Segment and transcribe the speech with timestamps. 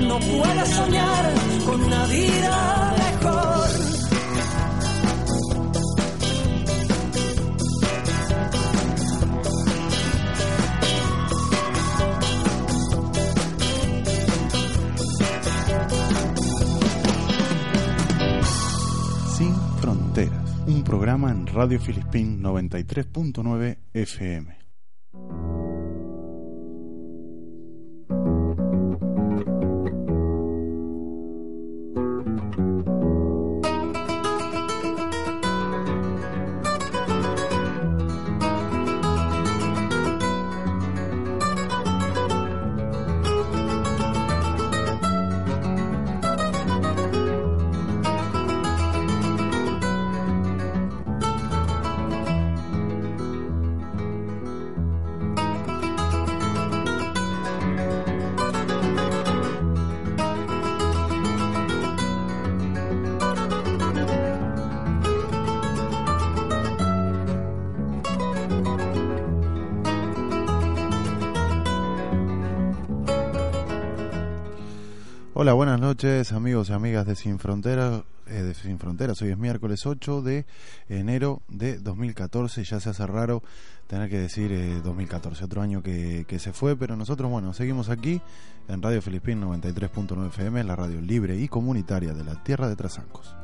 [0.00, 1.34] No puede soñar
[1.64, 3.68] con una vida mejor.
[19.36, 20.32] Sin Fronteras,
[20.66, 24.63] un programa en Radio Filispín 93.9 FM.
[76.04, 78.02] Noches amigos y amigas de Sin Fronteras.
[78.26, 80.44] eh, de Sin Fronteras, hoy es miércoles 8 de
[80.90, 83.42] enero de 2014 y ya se hace raro
[83.86, 87.88] tener que decir eh, 2014, otro año que, que se fue, pero nosotros, bueno, seguimos
[87.88, 88.20] aquí
[88.68, 93.34] en Radio Filispín 93.9 FM, la radio libre y comunitaria de la tierra de Trasancos.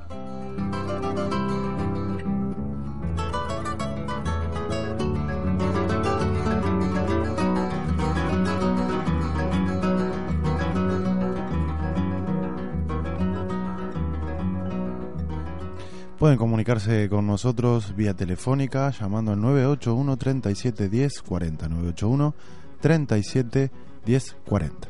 [16.20, 22.34] Pueden comunicarse con nosotros vía telefónica llamando al 981 37 10 40 981
[22.78, 23.70] 37
[24.04, 24.88] 10 40.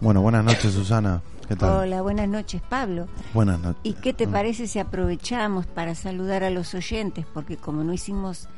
[0.00, 1.22] Bueno, buenas noches Susana.
[1.50, 1.78] ¿Qué tal?
[1.78, 3.08] Hola, buenas noches, Pablo.
[3.34, 3.80] Buenas noches.
[3.82, 7.26] ¿Y qué te parece si aprovechamos para saludar a los oyentes?
[7.34, 8.48] Porque como no hicimos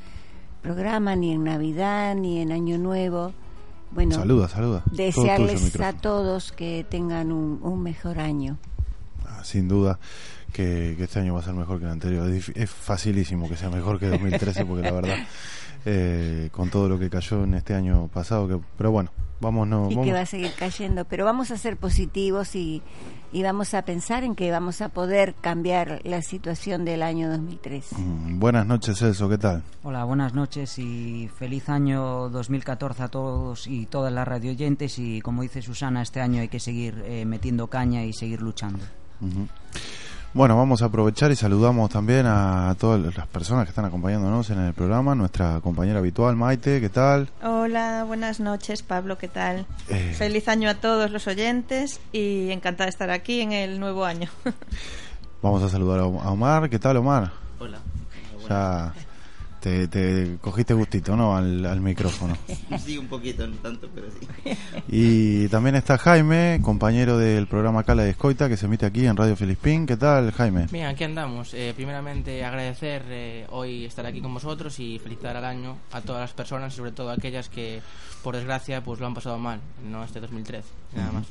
[0.61, 3.33] programa ni en Navidad ni en Año Nuevo,
[3.93, 4.83] bueno, Saluda, saluda.
[4.85, 8.59] Todo desearles a todos que tengan un, un mejor año.
[9.27, 9.99] Ah, Sin duda
[10.53, 12.29] que, que este año va a ser mejor que el anterior.
[12.29, 15.17] Es, es facilísimo que sea mejor que 2013 porque la verdad,
[15.87, 19.11] eh, con todo lo que cayó en este año pasado, que pero bueno,
[19.43, 20.07] vamos, no, y vamos.
[20.07, 22.81] que va a seguir cayendo, pero vamos a ser positivos y,
[23.33, 27.97] y vamos a pensar en que vamos a poder cambiar la situación del año 2013.
[27.99, 29.63] Mm, Buenas noches, Celso, ¿qué tal?
[29.83, 35.43] Hola, buenas noches y feliz año 2014 a todos y todas las radioyentes y como
[35.43, 38.85] dice Susana, este año hay que seguir eh, metiendo caña y seguir luchando.
[39.21, 39.47] Ujú.
[40.35, 44.61] Bueno, vamos a aprovechar y saludamos también a todas las personas que están acompañándonos en
[44.61, 45.15] el programa.
[45.15, 47.29] Nuestra compañera habitual, Maite, ¿qué tal?
[47.43, 49.67] Hola, buenas noches, Pablo, ¿qué tal?
[49.91, 50.15] Eh.
[50.17, 54.31] Feliz año a todos los oyentes y encantada de estar aquí en el nuevo año.
[55.43, 56.71] Vamos a saludar a Omar.
[56.71, 57.31] ¿Qué tal, Omar?
[57.59, 57.81] Hola.
[58.49, 58.95] Ya
[59.63, 61.37] te, te cogiste gustito, ¿no?
[61.37, 62.37] Al, al micrófono.
[62.83, 64.57] Sí, un poquito, no tanto, pero sí.
[64.89, 69.17] Y también está Jaime, compañero del programa Cala de Escoita, que se emite aquí en
[69.17, 69.87] Radio Filispín.
[69.87, 70.67] ¿Qué tal, Jaime?
[70.73, 71.55] Bien, aquí andamos.
[71.55, 76.23] Eh, primeramente agradecer eh, hoy estar aquí con vosotros y felicitar al año a todas
[76.23, 77.81] las personas, sobre todo a aquellas que,
[78.25, 80.67] por desgracia, pues lo han pasado mal, no este 2013,
[80.97, 81.27] nada más.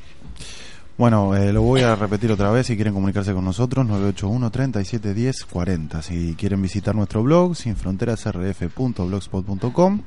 [1.02, 5.16] Bueno, eh, lo voy a repetir otra vez si quieren comunicarse con nosotros, 981 37
[5.16, 6.00] 10 40.
[6.04, 10.02] Si quieren visitar nuestro blog, sinfronterasrf.blogspot.com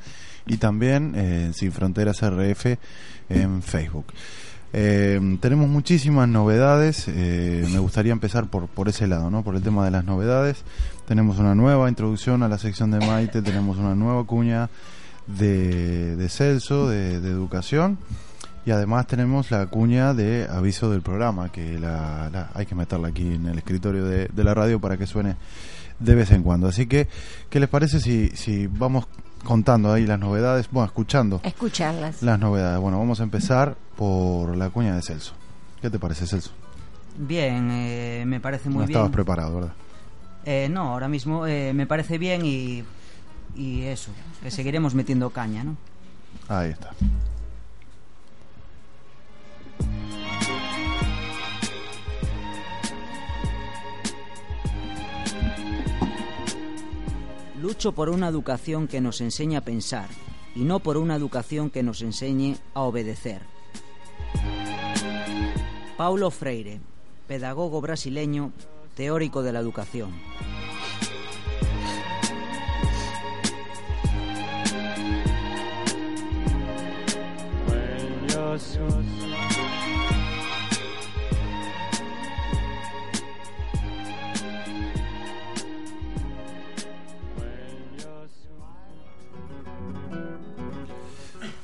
[0.46, 2.78] y también eh, Sin Fronteras RF
[3.28, 4.04] en Facebook.
[4.72, 9.42] Eh, tenemos muchísimas novedades, eh, me gustaría empezar por, por ese lado, ¿no?
[9.42, 10.62] por el tema de las novedades.
[11.08, 14.70] Tenemos una nueva introducción a la sección de Maite, tenemos una nueva cuña
[15.26, 17.98] de, de Celso, de, de educación.
[18.66, 23.08] Y además tenemos la cuña de aviso del programa, que la, la- hay que meterla
[23.08, 25.36] aquí en el escritorio de, de la radio para que suene
[25.98, 26.66] de vez en cuando.
[26.68, 27.08] Así que,
[27.50, 29.06] ¿qué les parece si, si vamos
[29.44, 30.68] contando ahí las novedades?
[30.70, 32.22] Bueno, escuchando escucharlas.
[32.22, 32.80] las novedades.
[32.80, 35.34] Bueno, vamos a empezar por la cuña de Celso.
[35.82, 36.50] ¿Qué te parece, Celso?
[37.18, 38.90] Bien, eh, me parece muy no bien.
[38.96, 39.72] estabas preparado, ¿verdad?
[40.46, 42.82] Eh, no, ahora mismo eh, me parece bien y,
[43.56, 44.10] y eso,
[44.42, 45.76] que seguiremos metiendo caña, ¿no?
[46.48, 46.90] Ahí está.
[57.64, 60.10] Lucho por una educación que nos enseñe a pensar
[60.54, 63.40] y no por una educación que nos enseñe a obedecer.
[65.96, 66.82] Paulo Freire,
[67.26, 68.52] pedagogo brasileño,
[68.94, 70.12] teórico de la educación.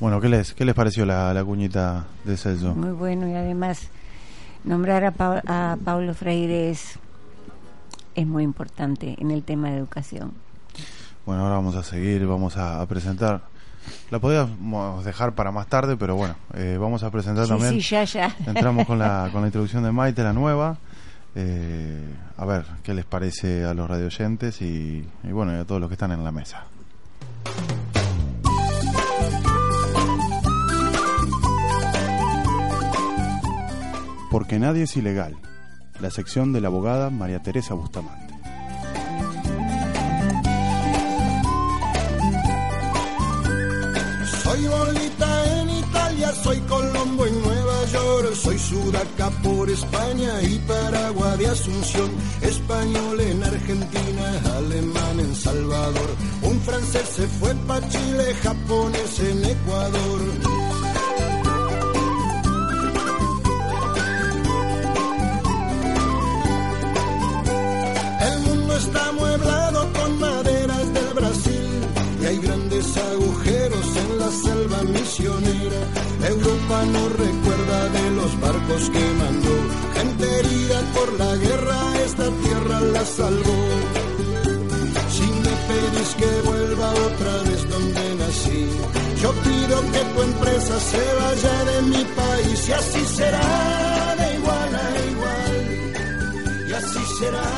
[0.01, 2.75] Bueno, ¿qué les, qué les pareció la, la cuñita de Celso?
[2.75, 3.89] Muy bueno y además
[4.65, 6.99] nombrar a, Pa- a Paulo Freire es,
[8.15, 10.33] es muy importante en el tema de educación.
[11.27, 13.43] Bueno, ahora vamos a seguir, vamos a, a presentar.
[14.11, 17.73] La podíamos dejar para más tarde, pero bueno, eh, vamos a presentar Sí, también.
[17.75, 18.35] sí, ya, ya.
[18.47, 20.79] Entramos con la, con la introducción de Maite, la nueva.
[21.35, 22.05] Eh,
[22.39, 25.89] a ver qué les parece a los radioyentes y, y bueno, y a todos los
[25.89, 26.65] que están en la mesa.
[34.31, 35.37] Porque nadie es ilegal.
[36.01, 38.33] La sección de la abogada María Teresa Bustamante.
[44.43, 51.39] Soy Bolita en Italia, soy Colombo en Nueva York, soy Sudaca por España y Paraguay
[51.39, 52.11] de Asunción,
[52.41, 60.50] español en Argentina, alemán en Salvador, un francés se fue pa' Chile, japonés en Ecuador.
[74.83, 75.81] Misionera.
[76.29, 79.57] Europa no recuerda de los barcos que mandó,
[79.95, 83.61] gente herida por la guerra, esta tierra la salvó.
[85.11, 88.69] Si me pedís que vuelva otra vez donde nací,
[89.23, 94.75] yo pido que tu empresa se vaya de mi país y así será de igual
[94.75, 96.69] a igual.
[96.69, 97.49] Y así será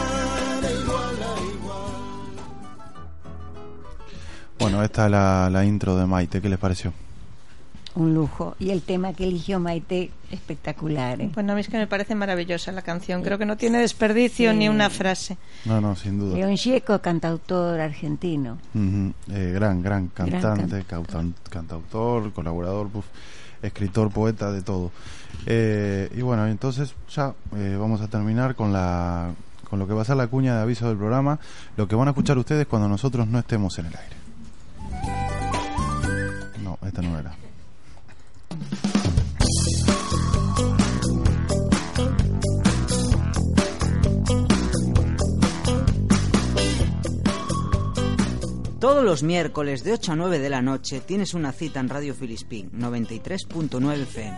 [0.62, 1.92] de igual a igual.
[4.58, 5.12] Bueno, esta es
[5.52, 6.92] la intro de Maite, ¿qué les pareció?
[7.94, 8.56] Un lujo.
[8.58, 11.20] Y el tema que eligió Maite, espectacular.
[11.20, 11.30] ¿eh?
[11.34, 13.22] Bueno, a mí es que me parece maravillosa la canción.
[13.22, 14.56] Creo que no tiene desperdicio Sí.
[14.56, 15.36] ni una frase.
[15.66, 16.34] No, no, sin duda.
[16.36, 18.56] León Gieco, cantautor argentino.
[18.74, 20.84] Eh, gran, gran Gran cantante,
[21.50, 23.04] cantautor, colaborador, puf,
[23.62, 24.90] escritor, poeta, de todo.
[25.44, 29.32] Eh, y bueno, entonces ya eh, vamos a terminar con la
[29.68, 31.38] con lo que va a ser la cuña de aviso del programa,
[31.78, 34.16] lo que van a escuchar ustedes cuando nosotros no estemos en el aire.
[36.62, 37.34] No, esta no era.
[48.82, 52.14] Todos los miércoles de 8 a 9 de la noche tienes una cita en Radio
[52.14, 54.36] Filispín 93.9 FM.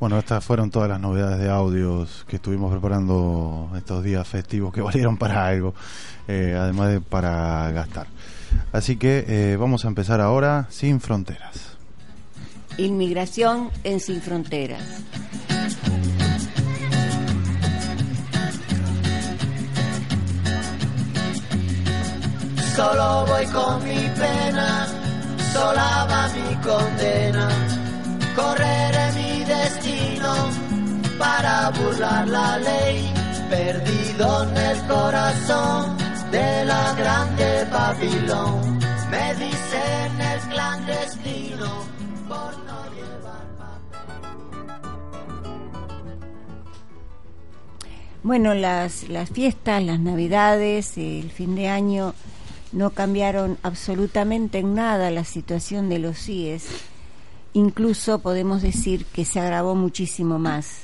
[0.00, 4.80] Bueno, estas fueron todas las novedades de audios que estuvimos preparando estos días festivos que
[4.82, 5.74] valieron para algo,
[6.28, 8.06] eh, además de para gastar.
[8.72, 11.76] Así que eh, vamos a empezar ahora sin fronteras.
[12.78, 15.02] Inmigración en Sin Fronteras.
[22.76, 24.86] Solo voy con mi pena,
[25.52, 27.48] sola va mi condena.
[28.36, 29.67] Correré mi destino
[31.18, 33.12] para burlar la ley,
[33.50, 35.96] perdido en el corazón
[36.30, 38.78] de la grande Babilón.
[39.10, 41.66] Me dicen el clandestino
[42.28, 43.46] por no llevar
[48.22, 52.14] Bueno, las, las fiestas, las navidades, el fin de año
[52.72, 56.66] no cambiaron absolutamente en nada la situación de los CIES.
[57.52, 60.82] Incluso podemos decir que se agravó muchísimo más.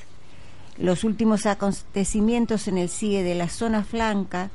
[0.78, 4.50] Los últimos acontecimientos en el CIE de la zona flanca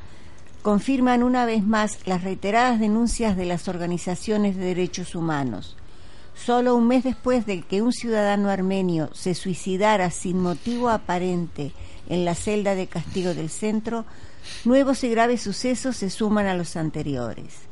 [0.61, 5.77] confirman una vez más las reiteradas denuncias de las organizaciones de derechos humanos.
[6.35, 11.73] Solo un mes después de que un ciudadano armenio se suicidara sin motivo aparente
[12.07, 14.05] en la celda de castigo del centro,
[14.65, 17.69] nuevos y graves sucesos se suman a los anteriores.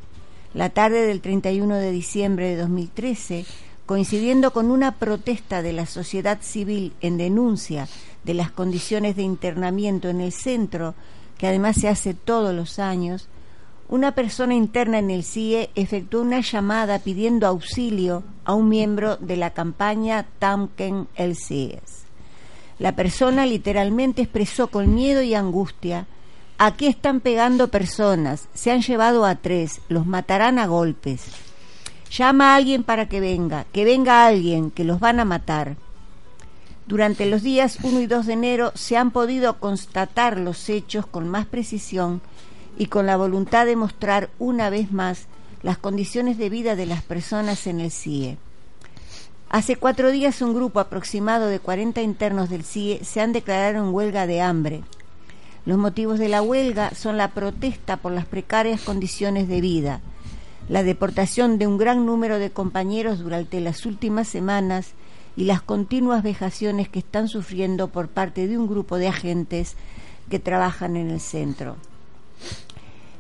[0.54, 3.46] La tarde del 31 de diciembre de 2013,
[3.88, 7.88] coincidiendo con una protesta de la sociedad civil en denuncia
[8.26, 10.94] de las condiciones de internamiento en el centro,
[11.38, 13.30] que además se hace todos los años,
[13.88, 19.38] una persona interna en el CIE efectuó una llamada pidiendo auxilio a un miembro de
[19.38, 22.04] la campaña Tamken el CIES.
[22.80, 26.08] La persona literalmente expresó con miedo y angustia,
[26.58, 31.47] aquí están pegando personas, se han llevado a tres, los matarán a golpes.
[32.12, 35.76] Llama a alguien para que venga, que venga alguien, que los van a matar.
[36.88, 41.28] Durante los días 1 y 2 de enero se han podido constatar los hechos con
[41.28, 42.22] más precisión
[42.78, 45.28] y con la voluntad de mostrar una vez más
[45.64, 48.38] las condiciones de vida de las personas en el CIE.
[49.50, 53.94] Hace cuatro días un grupo aproximado de 40 internos del CIE se han declarado en
[53.94, 54.84] huelga de hambre.
[55.66, 60.02] Los motivos de la huelga son la protesta por las precarias condiciones de vida,
[60.70, 64.92] la deportación de un gran número de compañeros durante las últimas semanas
[65.36, 69.76] y las continuas vejaciones que están sufriendo por parte de un grupo de agentes
[70.30, 71.78] que trabajan en el centro.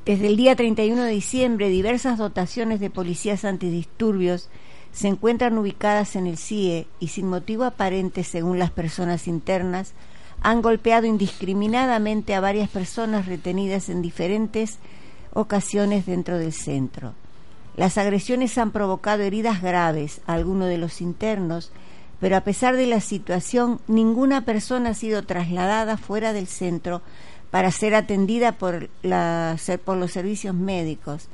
[0.05, 4.49] Desde el día 31 de diciembre, diversas dotaciones de policías antidisturbios
[4.91, 9.93] se encuentran ubicadas en el CIE y sin motivo aparente, según las personas internas,
[10.41, 14.79] han golpeado indiscriminadamente a varias personas retenidas en diferentes
[15.33, 17.13] ocasiones dentro del centro.
[17.77, 21.71] Las agresiones han provocado heridas graves a algunos de los internos,
[22.19, 27.03] pero a pesar de la situación, ninguna persona ha sido trasladada fuera del centro
[27.51, 31.27] para ser atendida por, los servicios médicos.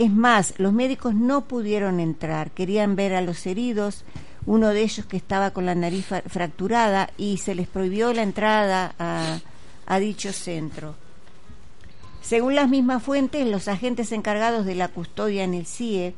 [0.00, 4.04] Es más, los médicos no pudieron entrar, querían ver a los heridos,
[4.46, 8.94] uno de ellos que estaba con la nariz fracturada y se les prohibió la entrada
[8.98, 11.05] a dicho centro.
[12.26, 16.16] Según las mismas fuentes, los agentes encargados de la custodia en el CIE,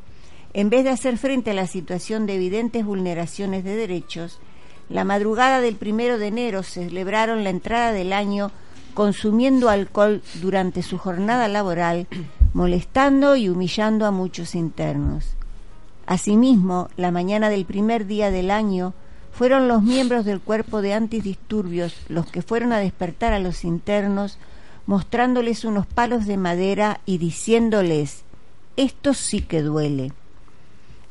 [0.54, 4.40] en vez de hacer frente a la situación de evidentes vulneraciones de derechos,
[4.88, 8.52] la madrugada del primero de enero celebraron la entrada del año
[8.94, 12.06] consumiendo alcohol durante su jornada laboral,
[12.54, 15.36] molestando y humillando a muchos internos.
[16.06, 18.94] Asimismo, la mañana del primer día del año,
[19.30, 24.38] fueron los miembros del cuerpo de antidisturbios los que fueron a despertar a los internos,
[24.88, 28.22] mostrándoles unos palos de madera y diciéndoles,
[28.78, 30.12] esto sí que duele.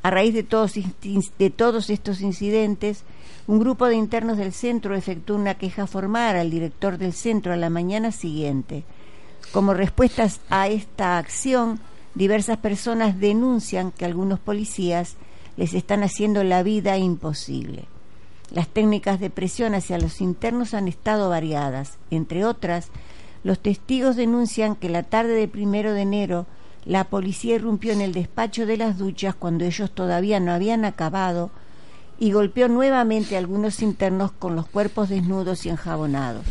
[0.02, 3.04] A raíz de todos, estos incidentes,
[3.46, 7.56] un grupo de internos del centro efectuó una queja formal al director del centro a
[7.56, 8.84] la mañana siguiente.
[9.52, 11.80] Como respuestas a esta acción,
[12.16, 15.18] diversas personas denuncian que algunos policías
[15.56, 17.86] les están haciendo la vida imposible.
[18.50, 22.00] Las técnicas de presión hacia los internos han estado variadas.
[22.10, 22.90] Entre otras,
[23.44, 26.46] los testigos denuncian que la tarde de primero de enero
[26.86, 31.52] la policía irrumpió en el despacho de las duchas cuando ellos todavía no habían acabado
[32.18, 36.46] y golpeó nuevamente a algunos internos con los cuerpos desnudos y enjabonados.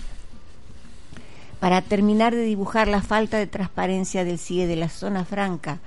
[1.59, 5.81] Para terminar de dibujar la falta de transparencia del CIE de la zona franca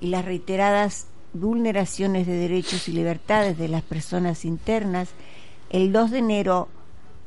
[0.00, 5.08] y las reiteradas vulneraciones de derechos y libertades de las personas internas,
[5.70, 6.68] el 2 de enero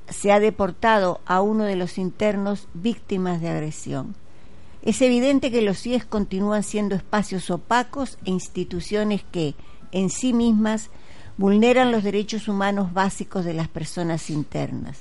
[0.09, 4.15] se ha deportado a uno de los internos víctimas de agresión.
[4.81, 9.55] Es evidente que los CIES continúan siendo espacios opacos e instituciones que,
[9.91, 10.89] en sí mismas,
[11.37, 14.99] vulneran los derechos humanos básicos de las personas internas.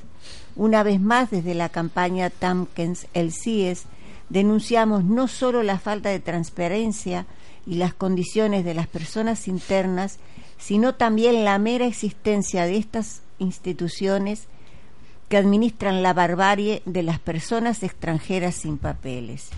[0.56, 3.84] Una vez más, desde la campaña Tamkens, el CIES,
[4.28, 7.26] denunciamos no solo la falta de transparencia
[7.66, 10.18] y las condiciones de las personas internas,
[10.58, 14.48] sino también la mera existencia de estas instituciones
[15.28, 19.50] que administran la barbarie de las personas extranjeras sin papeles.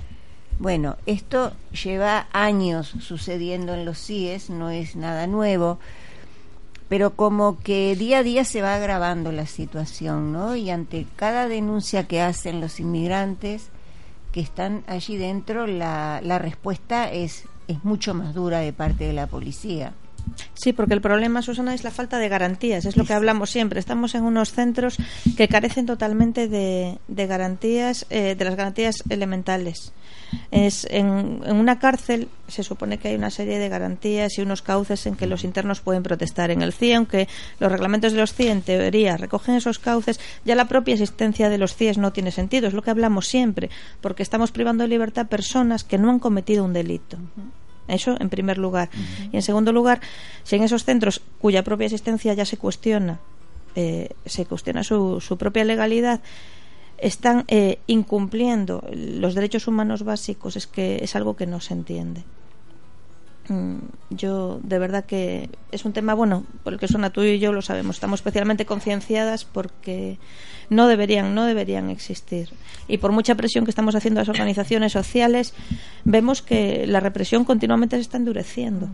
[0.59, 5.79] Bueno, esto lleva años sucediendo en los CIES, no es nada nuevo,
[6.89, 10.57] pero como que día a día se va agravando la situación, ¿no?
[10.57, 13.69] Y ante cada denuncia que hacen los inmigrantes
[14.33, 19.13] que están allí dentro, la, la respuesta es, es mucho más dura de parte de
[19.13, 19.95] la policía.
[20.55, 22.85] Sí, porque el problema, Susana, es la falta de garantías.
[22.85, 23.81] Es lo que hablamos siempre.
[23.81, 24.99] Estamos en unos centros
[25.37, 29.93] que carecen totalmente de, garantías, eh, de las garantías elementales.
[30.51, 35.07] Es en, una cárcel se supone que hay una serie de garantías y unos cauces
[35.07, 36.51] en que los internos pueden protestar.
[36.51, 40.55] En el CIE, aunque los reglamentos de los CIE en teoría recogen esos cauces, ya
[40.55, 42.69] la propia existencia de los CIE no tiene sentido.
[42.69, 46.19] Es lo que hablamos siempre, porque estamos privando de libertad a personas que no han
[46.19, 47.17] cometido un delito.
[47.93, 48.91] Eso en primer lugar.
[49.33, 50.01] Y en segundo lugar,
[50.45, 53.21] si en esos centros cuya propia existencia ya se cuestiona,
[53.75, 56.21] eh, se cuestiona su, su, propia legalidad,
[56.99, 62.23] están eh, incumpliendo los derechos humanos básicos, es que es algo que no se entiende.
[63.51, 63.79] Mm,
[64.11, 67.53] yo de verdad que es un tema bueno por el que suena tú y yo
[67.53, 70.19] lo sabemos estamos especialmente concienciadas porque
[70.69, 72.51] no deberían no deberían existir
[72.87, 75.53] y por mucha presión que estamos haciendo a las organizaciones sociales
[76.05, 78.89] vemos que la represión continuamente se está endureciendo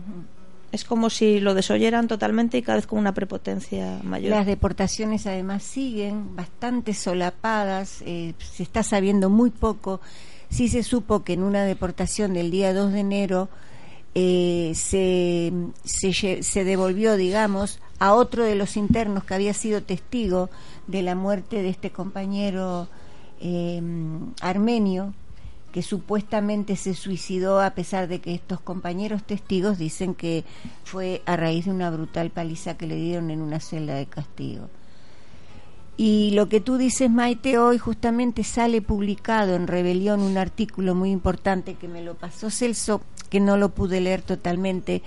[0.71, 4.31] es como si lo desoyeran totalmente y cada vez con una prepotencia mayor.
[4.31, 10.01] Las deportaciones además siguen bastante solapadas, eh, se está sabiendo muy poco.
[10.49, 13.49] Sí se supo que en una deportación del día 2 de enero
[14.19, 15.53] eh, se,
[15.83, 20.49] se, devolvió, digamos, a otro de los internos que había sido testigo
[20.87, 22.87] de la muerte de este compañero
[23.39, 23.79] eh,
[24.41, 25.13] armenio,
[25.71, 30.45] que supuestamente se suicidó a pesar de que estos compañeros testigos dicen que
[30.83, 34.67] fue a raíz de una brutal paliza que le dieron en una celda de castigo.
[35.95, 41.11] Y lo que tú dices, Maite, hoy justamente sale publicado en Rebelión un artículo muy
[41.11, 45.01] importante que me lo pasó Celso que no lo pude leer totalmente,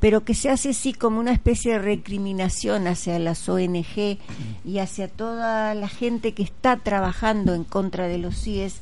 [0.00, 4.18] pero que se hace así como una especie de recriminación hacia las ONG
[4.64, 8.80] y hacia toda la gente que está trabajando en contra de los CIES,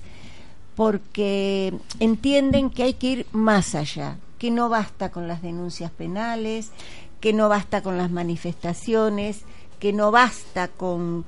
[0.77, 6.71] porque entienden que hay que ir más allá, que no basta con las denuncias penales,
[7.21, 9.43] que no basta con las manifestaciones,
[9.81, 11.25] que no basta con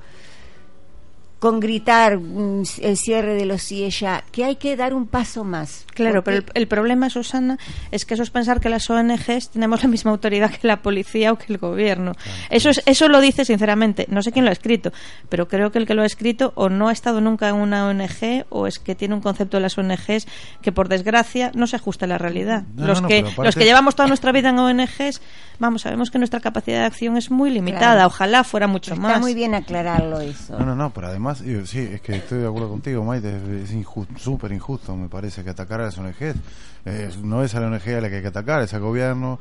[1.41, 3.89] con gritar mm, el cierre de los CIE
[4.31, 5.87] que hay que dar un paso más.
[5.95, 7.57] Claro, pero el, problema, Susana,
[7.89, 11.31] es que eso es pensar que las ONGs tenemos la misma autoridad que la policía
[11.31, 12.13] o que el gobierno.
[12.51, 14.05] Eso, es, eso lo dice sinceramente.
[14.09, 14.93] No sé quién lo ha escrito,
[15.29, 17.87] pero creo que el que lo ha escrito o no ha estado nunca en una
[17.87, 20.27] ONG o es que tiene un concepto de las ONGs
[20.61, 22.65] que, por desgracia, no se ajusta a la realidad.
[22.75, 25.21] los, que, los que llevamos toda nuestra vida en ONGs,
[25.57, 28.05] vamos, sabemos que nuestra capacidad de acción es muy limitada.
[28.05, 29.13] Ojalá fuera mucho más.
[29.13, 30.59] Está muy bien aclararlo eso.
[30.59, 33.71] No, no, no, pero además sí, es que estoy de acuerdo contigo, Maite, es
[34.17, 36.35] súper injusto, me parece, que atacar a las ONG.
[37.23, 39.39] no es a la ONG a la que hay que atacar, es al gobierno,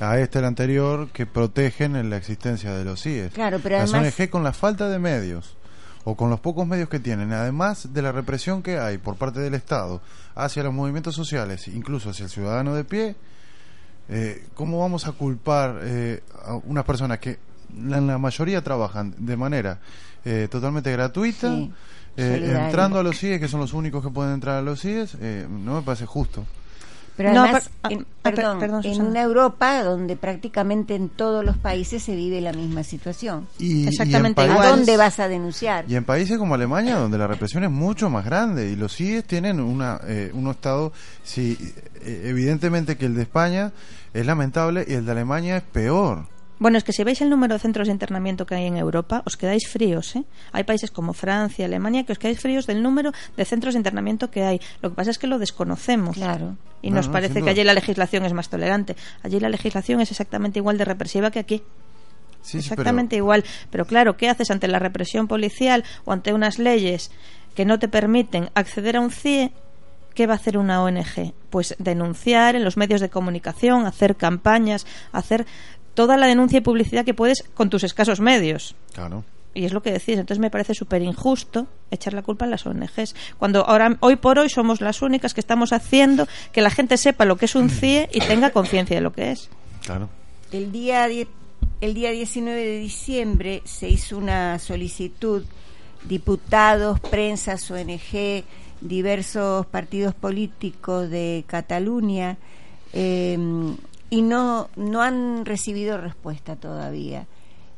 [0.00, 3.32] a este, el anterior, que protegen la existencia de los CIES.
[3.32, 5.56] Claro, pero las ONG con la falta de medios
[6.04, 9.40] o con los pocos medios que tienen, además de la represión que hay por parte
[9.40, 10.00] del Estado
[10.34, 13.16] hacia los movimientos sociales, incluso hacia el ciudadano de pie,
[14.08, 17.38] eh, ¿cómo vamos a culpar eh, a unas personas que
[17.76, 19.78] la, la mayoría trabajan de manera
[20.24, 21.52] eh, totalmente gratuita.
[22.16, 25.16] Eh, entrando a los CIES, que son los únicos que pueden entrar a los CIES,
[25.20, 26.44] eh, no me parece justo.
[27.16, 30.94] Pero No, además, per- ah, en, ah, per- perdón, perdón, en una Europa donde prácticamente
[30.94, 33.46] en todos los países se vive la misma situación.
[33.58, 35.84] Y, Exactamente y ¿A dónde vas a denunciar?
[35.88, 39.24] Y en países como Alemania, donde la represión es mucho más grande y los CIES
[39.24, 41.58] tienen una, eh, un estado, sí,
[42.02, 43.72] eh, evidentemente que el de España
[44.14, 46.26] es lamentable y el de Alemania es peor.
[46.62, 49.24] Bueno, es que si veis el número de centros de internamiento que hay en Europa,
[49.26, 50.22] os quedáis fríos, ¿eh?
[50.52, 54.30] Hay países como Francia, Alemania, que os quedáis fríos del número de centros de internamiento
[54.30, 54.60] que hay.
[54.80, 56.14] Lo que pasa es que lo desconocemos.
[56.14, 56.56] Claro.
[56.80, 58.94] Y No, nos no, parece que allí la legislación es más tolerante.
[59.24, 61.64] Allí la legislación es exactamente igual de represiva que aquí.
[62.42, 63.42] Sí, sí, exactamente igual.
[63.68, 67.10] Pero claro, ¿qué haces ante la represión policial o ante unas leyes
[67.56, 69.50] que no te permiten acceder a un CIE?
[70.14, 71.32] ¿Qué va a hacer una ONG?
[71.48, 75.46] Pues denunciar en los medios de comunicación, hacer campañas, hacer
[75.94, 78.74] toda la denuncia y publicidad que puedes con tus escasos medios.
[78.92, 79.24] claro.
[79.54, 80.16] Y es lo que decís.
[80.16, 83.14] Entonces me parece súper injusto echar la culpa a las ONGs.
[83.38, 87.26] Cuando ahora, hoy por hoy somos las únicas que estamos haciendo que la gente sepa
[87.26, 89.50] lo que es un CIE y tenga conciencia de lo que es.
[89.84, 90.08] Claro.
[90.52, 91.28] El día, die-
[91.82, 95.44] el día 19 de diciembre se hizo una solicitud,
[96.08, 98.44] diputados, prensas, ONG,
[98.80, 102.38] diversos partidos políticos de Cataluña,
[102.94, 103.38] eh,
[104.12, 107.26] y no, no han recibido respuesta todavía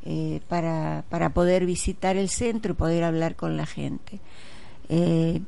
[0.04, 4.18] eh, para, para poder visitar el centro y poder hablar con la gente.
[4.88, 5.40] Eh,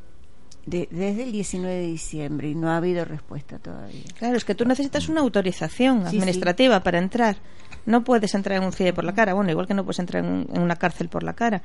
[0.64, 4.04] de- desde el 19 de diciembre y no ha habido respuesta todavía.
[4.18, 7.36] Claro, es que tú necesitas una autorización Sí, administrativa para entrar.
[7.84, 9.34] No puedes entrar en un CIE por la cara.
[9.34, 11.62] Bueno, igual que no puedes entrar en, en una cárcel por la cara.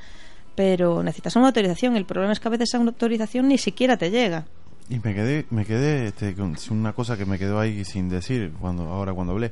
[0.56, 1.96] Pero necesitas una autorización.
[1.96, 4.46] El problema es que a veces esa autorización ni siquiera te llega.
[4.90, 8.52] Y me quedé, me quedé este, con una cosa que me quedó ahí sin decir
[8.60, 9.52] cuando ahora cuando hablé.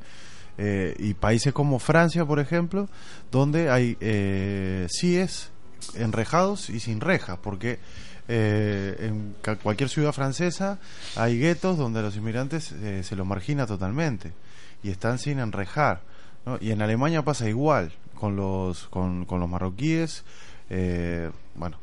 [0.57, 2.89] Eh, y países como Francia, por ejemplo,
[3.31, 5.51] donde hay eh, CIES
[5.95, 7.79] enrejados y sin rejas, porque
[8.27, 10.77] eh, en cualquier ciudad francesa
[11.15, 14.33] hay guetos donde los inmigrantes eh, se los margina totalmente
[14.83, 16.01] y están sin enrejar.
[16.61, 20.23] Y en Alemania pasa igual con los, con, con los marroquíes.
[20.69, 21.77] eh, bueno,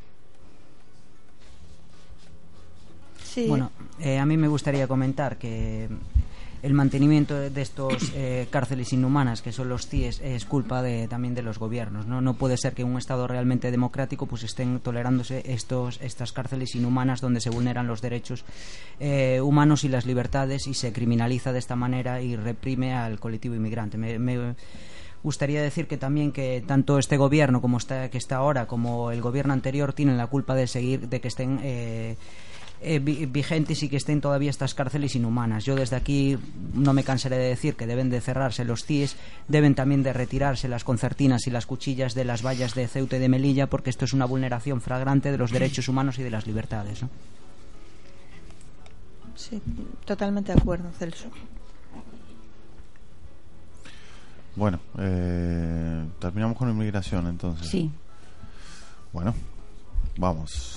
[3.45, 5.87] Bueno, eh, a mí me gustaría comentar que
[6.63, 11.35] el mantenimiento de estos eh, cárceles inhumanas, que son los CIES, es culpa de, también
[11.35, 12.07] de los gobiernos.
[12.07, 12.19] ¿no?
[12.19, 16.73] no puede ser que en un Estado realmente democrático pues estén tolerándose estos, estas cárceles
[16.73, 18.43] inhumanas donde se vulneran los derechos
[18.99, 23.53] eh, humanos y las libertades y se criminaliza de esta manera y reprime al colectivo
[23.53, 23.97] inmigrante.
[23.99, 24.55] Me- me,
[25.23, 29.19] gustaría decir que también que tanto este gobierno como está que está ahora como el
[29.19, 32.15] gobierno anterior tienen la culpa de seguir de que estén eh,
[32.81, 35.65] eh, vi- vigentes y que estén todavía estas cárceles inhumanas.
[35.65, 36.37] Yo desde aquí
[36.73, 39.15] no me cansaré de decir que deben de cerrarse los CIES,
[39.47, 43.19] deben también de retirarse las concertinas y las cuchillas de las vallas de Ceuta y
[43.19, 46.45] de Melilla porque esto es una vulneración flagrante de los derechos humanos y de las
[46.47, 47.01] libertades.
[47.01, 47.09] ¿no?
[49.35, 49.61] Sí,
[50.05, 51.27] totalmente de acuerdo, Celso.
[54.55, 57.67] bueno, eh, terminamos con inmigración entonces.
[57.67, 57.91] Sí.
[59.13, 59.33] Bueno,
[60.17, 60.76] vamos.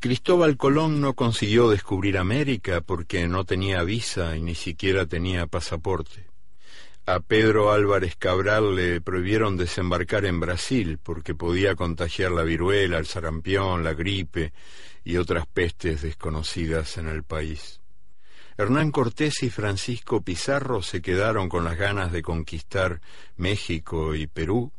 [0.00, 6.28] Cristóbal Colón no consiguió descubrir América porque no tenía visa y ni siquiera tenía pasaporte.
[7.04, 13.06] A Pedro Álvarez Cabral le prohibieron desembarcar en Brasil porque podía contagiar la viruela, el
[13.06, 14.52] sarampión, la gripe
[15.02, 17.80] y otras pestes desconocidas en el país.
[18.56, 23.00] Hernán Cortés y Francisco Pizarro se quedaron con las ganas de conquistar
[23.36, 24.70] México y Perú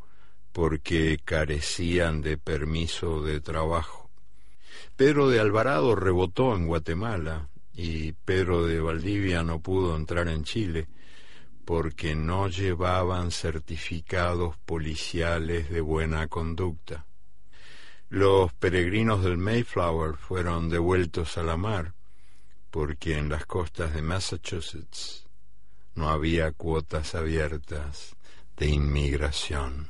[0.53, 3.98] porque carecían de permiso de trabajo.
[4.95, 10.87] Pedro de Alvarado rebotó en Guatemala y Pedro de Valdivia no pudo entrar en Chile
[11.65, 17.05] porque no llevaban certificados policiales de buena conducta.
[18.09, 21.93] Los peregrinos del Mayflower fueron devueltos a la mar
[22.71, 25.27] porque en las costas de Massachusetts
[25.95, 28.15] no había cuotas abiertas
[28.57, 29.89] de inmigración.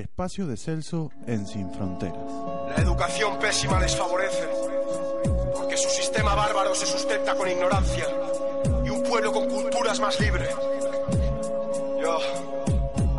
[0.00, 2.18] Espacio de Celso en Sin Fronteras.
[2.76, 4.48] La educación pésima les favorece,
[5.54, 8.06] porque su sistema bárbaro se sustenta con ignorancia
[8.84, 10.48] y un pueblo con cultura es más libre.
[12.00, 12.18] Yo,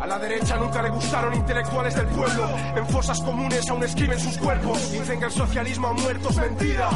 [0.02, 2.50] a la derecha nunca le gustaron intelectuales del pueblo.
[2.76, 4.90] En fosas comunes aún escriben sus cuerpos.
[4.90, 6.90] Dicen que el socialismo ha muerto, es mentira.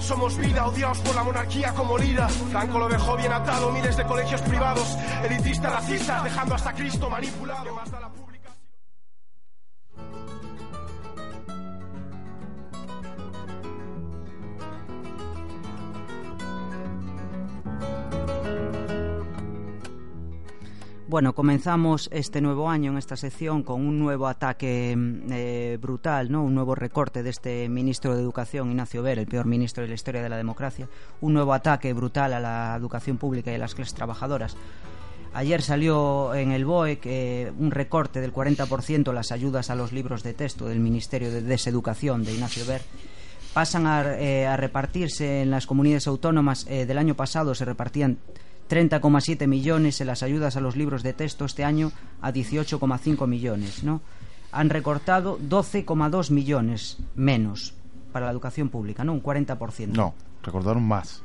[0.00, 2.28] Somos vida, odiados por la monarquía como Lira.
[2.28, 4.96] Franco lo dejó bien atado, miles de colegios privados.
[5.24, 7.64] Elitistas, racistas, dejando hasta Cristo manipulado.
[21.08, 24.96] Bueno, comenzamos este nuevo año en esta sección con un nuevo ataque
[25.30, 26.44] eh, brutal, ¿no?
[26.44, 29.94] un nuevo recorte de este ministro de Educación, Ignacio Ver, el peor ministro de la
[29.94, 30.88] historia de la democracia,
[31.20, 34.56] un nuevo ataque brutal a la educación pública y a las clases trabajadoras.
[35.34, 40.22] Ayer salió en el BOE que un recorte del 40% las ayudas a los libros
[40.22, 42.82] de texto del Ministerio de Deseducación de Ignacio Ver
[43.52, 46.66] pasan a, eh, a repartirse en las comunidades autónomas.
[46.68, 48.18] Eh, del año pasado se repartían
[48.72, 53.84] 30,7 millones en las ayudas a los libros de texto este año a 18,5 millones,
[53.84, 54.00] ¿no?
[54.50, 57.74] Han recortado 12,2 millones menos
[58.12, 59.12] para la educación pública, ¿no?
[59.12, 59.88] Un 40%.
[59.88, 61.22] No, recordaron más.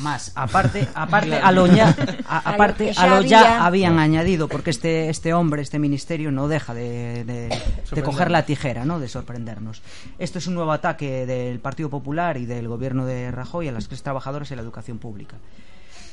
[0.00, 1.96] Más, aparte, aparte a lo ya,
[2.28, 6.74] a- aparte a lo ya habían añadido, porque este este hombre, este ministerio no deja
[6.74, 8.98] de, de- de coger la tijera, ¿no?
[9.00, 9.82] De sorprendernos.
[10.18, 13.86] Esto es un nuevo ataque del Partido Popular y del gobierno de Rajoy a las
[13.88, 15.36] clases trabajadoras y la educación pública.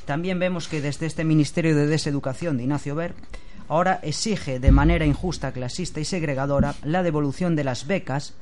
[0.05, 3.15] También vemos que desde este Ministerio de Deseducación de Ignacio Ver
[3.67, 8.35] ahora exige de manera injusta, clasista y segregadora la devolución de las becas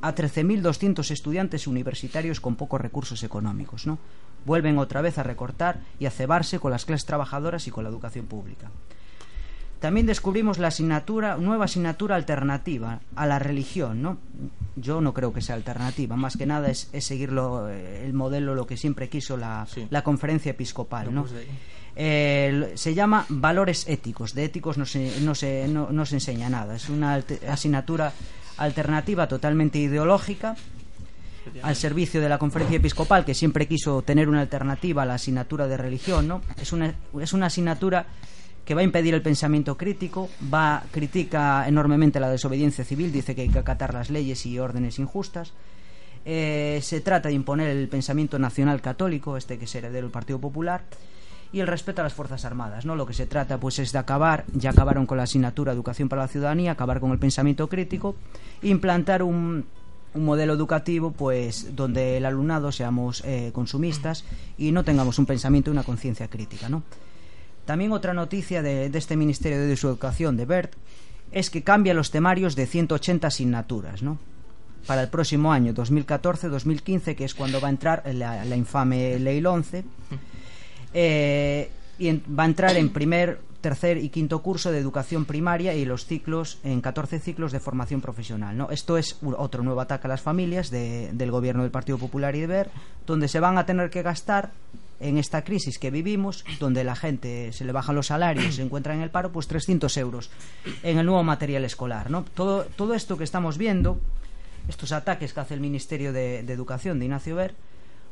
[0.00, 3.98] a 13.200 estudiantes universitarios con pocos recursos económicos, ¿no?
[4.46, 7.90] Vuelven otra vez a recortar y a cebarse con las clases trabajadoras y con la
[7.90, 8.70] educación pública.
[9.80, 14.18] También descubrimos la asignatura, nueva asignatura alternativa a la religión, ¿no?
[14.76, 18.12] Yo no creo que sea alternativa, más que nada es, es seguir lo- eh, el
[18.12, 21.22] modelo, lo que siempre quiso la, la conferencia episcopal, ¿no?
[21.96, 24.34] Eh, se llama valores éticos.
[24.34, 26.76] De éticos no se, no se, no, no se enseña nada.
[26.76, 28.12] Es una asignatura
[28.58, 30.56] alternativa totalmente ideológica
[31.62, 35.66] al servicio de la conferencia episcopal que siempre quiso tener una alternativa a la asignatura
[35.66, 36.42] de religión, ¿no?
[36.60, 38.06] Es una, es una asignatura
[38.64, 43.42] que va a impedir el pensamiento crítico, va critica enormemente la desobediencia civil, dice que
[43.42, 45.52] hay que acatar las leyes y órdenes injustas.
[46.24, 50.38] Eh, se trata de imponer el pensamiento nacional católico, este que es heredero del Partido
[50.38, 50.82] Popular,
[51.52, 52.84] y el respeto a las Fuerzas Armadas.
[52.84, 52.94] ¿no?
[52.94, 56.22] Lo que se trata pues es de acabar, ya acabaron con la asignatura Educación para
[56.22, 58.14] la Ciudadanía, acabar con el pensamiento crítico,
[58.62, 59.64] implantar un,
[60.14, 64.24] un modelo educativo pues donde el alumnado seamos eh, consumistas
[64.58, 66.68] y no tengamos un pensamiento y una conciencia crítica.
[66.68, 66.82] ¿no?
[67.70, 70.72] También otra noticia de, este Ministerio de Educación de BERT
[71.30, 74.18] es que cambia los temarios de 180 asignaturas, ¿no?
[74.88, 79.84] Para el próximo año, 2014-2015, que es cuando va a entrar la, infame Ley 11,
[80.94, 85.84] eh, y va a entrar en primer, tercer y quinto curso de educación primaria y
[85.84, 88.58] los ciclos, en 14 ciclos de formación profesional.
[88.58, 88.68] ¿no?
[88.72, 92.40] Esto es otro nuevo ataque a las familias de- del gobierno del Partido Popular y
[92.40, 92.70] de BER,
[93.06, 94.50] donde se van a tener que gastar
[95.00, 98.94] en esta crisis que vivimos, donde la gente se le bajan los salarios, se encuentra
[98.94, 100.30] en el paro, pues 300 euros
[100.82, 102.10] en el nuevo material escolar.
[102.10, 102.24] ¿no?
[102.34, 103.98] Todo, todo esto que estamos viendo,
[104.68, 107.54] estos ataques que hace el Ministerio de, Educación de Ignacio Ver,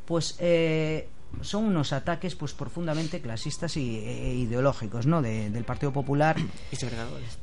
[0.07, 1.09] pues eh,
[1.43, 5.21] son unos ataques pues profundamente clasistas y e ideológicos, ¿no?
[5.21, 6.37] De- del Partido Popular
[6.73, 7.39] Y segregadores.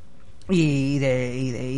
[0.50, 1.72] Y de, y de,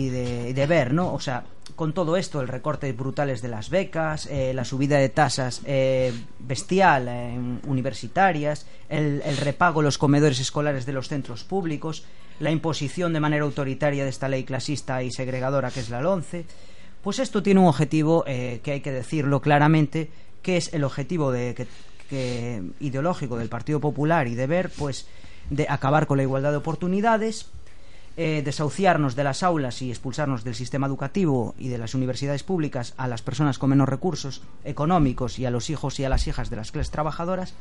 [0.49, 1.13] y de- ver, ¿no?
[1.13, 1.43] O sea,
[1.75, 6.11] con todo esto, el recorte brutales de las becas, eh, la subida de tasas eh,
[6.39, 12.03] bestial en universitarias, el, el repago de los comedores escolares de los centros públicos,
[12.39, 16.45] la imposición de manera autoritaria de esta ley clasista y segregadora que es la LONCE,
[17.03, 20.09] pues esto tiene un objetivo eh, que hay que decirlo claramente,
[20.41, 21.67] que es el objetivo de que,
[22.09, 25.07] que- ideológico del Partido Popular y de ver, pues,
[25.49, 27.49] de acabar con la igualdad de oportunidades,
[28.19, 32.95] eh, desahuciarnos de las aulas y expulsarnos del sistema educativo y de las universidades públicas
[32.97, 36.49] a las personas con menos recursos económicos y a los hijos y a las hijas
[36.49, 37.53] de las clases trabajadoras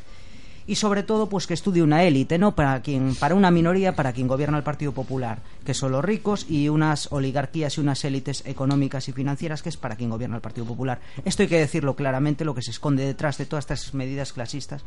[0.66, 4.14] y sobre todo pues que estudie una élite no para quien para una minoría para
[4.14, 8.42] quien gobierna el Partido Popular que son los ricos y unas oligarquías y unas élites
[8.46, 11.00] económicas y financieras que es para quien gobierna el Partido Popular.
[11.26, 14.84] Esto hay que decirlo claramente lo que se esconde detrás de todas estas medidas clasistas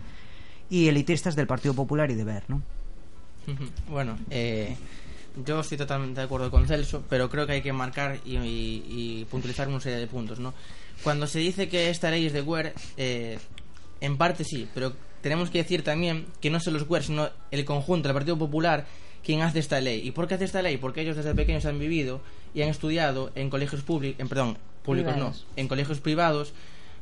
[0.67, 2.63] y elitistas del Partido Popular y de ver no
[3.87, 4.75] Bueno, eh,
[5.45, 8.83] yo estoy totalmente de acuerdo con Celso, pero creo que hay que marcar y, y-
[9.21, 10.53] y puntualizar una serie de puntos, ¿no?
[11.03, 13.39] Cuando se dice que esta ley es de Guer, eh,
[14.01, 17.65] en parte sí, pero tenemos que decir también que no son los Guer, sino el
[17.65, 18.85] conjunto, el Partido Popular,
[19.23, 20.05] quien hace esta ley.
[20.07, 20.77] ¿Y por qué hace esta ley?
[20.77, 22.21] Porque ellos desde pequeños han vivido
[22.53, 25.45] y han estudiado en colegios públicos, en, perdón, públicos Privados.
[25.47, 26.53] no, en colegios privados,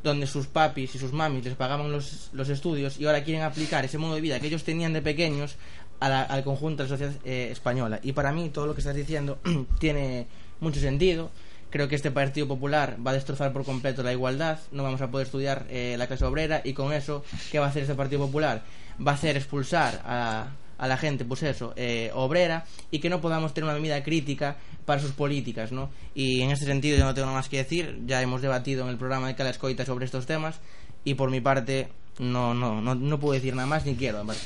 [0.04, 3.84] donde sus papis y sus mamis les pagaban los, los estudios y ahora quieren aplicar
[3.86, 5.56] ese modo de vida que ellos tenían de pequeños
[6.00, 8.00] a la- al conjunto de la sociedad eh, española.
[8.04, 9.40] Y para mí todo lo que estás diciendo
[9.80, 10.28] tiene
[10.60, 11.30] mucho sentido.
[11.70, 15.12] Creo que este Partido Popular va a destrozar por completo la igualdad, no vamos a
[15.12, 18.26] poder estudiar eh, la clase obrera y con eso, ¿qué va a hacer este Partido
[18.26, 18.64] Popular?
[19.06, 23.20] Va a hacer expulsar a, a la gente, pues eso, eh, obrera y que no
[23.20, 24.56] podamos tener una medida crítica
[24.86, 25.90] para sus políticas, ¿no?
[26.16, 28.90] Y en este sentido yo no tengo nada más que decir, ya hemos debatido en
[28.90, 30.62] el programa de Cala Escoita sobre estos temas
[31.04, 34.46] y por mi parte no, no, no, no puedo decir nada más ni quiero, aparte.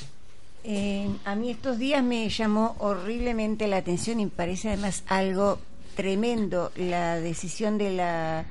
[0.63, 5.58] Eh, a mí estos días me llamó horriblemente la atención y parece además algo
[5.95, 8.45] tremendo la decisión de la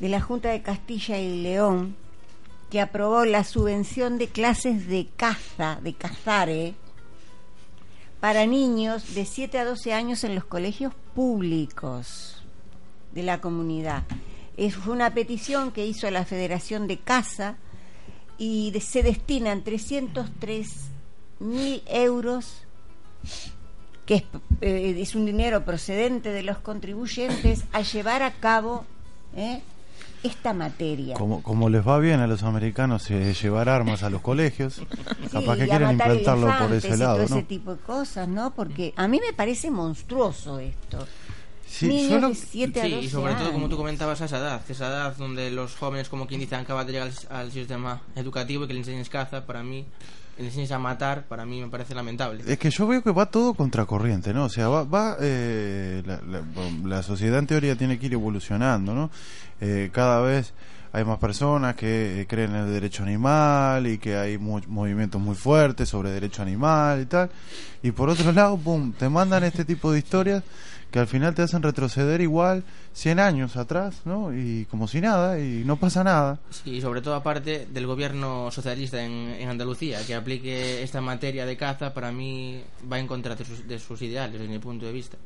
[0.00, 1.96] de la Junta de Castilla y León
[2.68, 6.74] que aprobó la subvención de clases de caza, de cazare,
[8.18, 12.42] para niños de 7 a 12 años en los colegios públicos
[13.12, 14.02] de la comunidad.
[14.56, 17.56] Es, fue una petición que hizo la Federación de Caza
[18.36, 20.95] y se destinan 303
[21.40, 22.62] mil euros,
[24.04, 24.22] que es,
[24.60, 28.84] eh, es un dinero procedente de los contribuyentes, a llevar a cabo
[29.36, 29.60] ¿eh?
[30.22, 31.14] esta materia.
[31.16, 34.86] Como, como les va bien a los americanos eh, llevar armas a los colegios, Sí,
[35.32, 37.44] capaz que a quieren implantarlo por ese y todo lado, ese ¿no?
[37.44, 38.54] tipo de cosas, ¿no?
[38.54, 41.06] Porque a mí me parece monstruoso esto.
[41.68, 43.76] Sí, Niños lo- de 7 a Sí, 12 y sobre todo, como tú años.
[43.78, 47.08] comentabas, a esa edad, esa edad donde los jóvenes, como quien dice, acaban de llegar
[47.28, 49.84] al, al sistema educativo y que le enseñes caza, para mí,
[50.38, 52.42] le enseñes a matar, para mí me parece lamentable.
[52.46, 54.44] Es que yo veo que va todo contracorriente, ¿no?
[54.44, 56.02] O sea, va, va eh,
[56.84, 59.10] la sociedad en teoría tiene que ir evolucionando, ¿no?
[59.60, 60.52] Eh, cada vez
[60.92, 65.20] hay más personas que eh, creen en el derecho animal y que hay mu- movimientos
[65.20, 67.30] muy fuertes sobre derecho animal y tal.
[67.82, 70.42] Y por otro lado, pum, te mandan este tipo de historias
[70.90, 74.32] que al final te hacen retroceder igual 100 años atrás, ¿no?
[74.34, 76.38] Y como si nada, y no pasa nada.
[76.50, 81.44] Sí, y sobre todo aparte del gobierno socialista en, en Andalucía, que aplique esta materia
[81.44, 84.86] de caza, para mí va en contra de sus, de sus ideales, desde mi punto
[84.86, 85.16] de vista.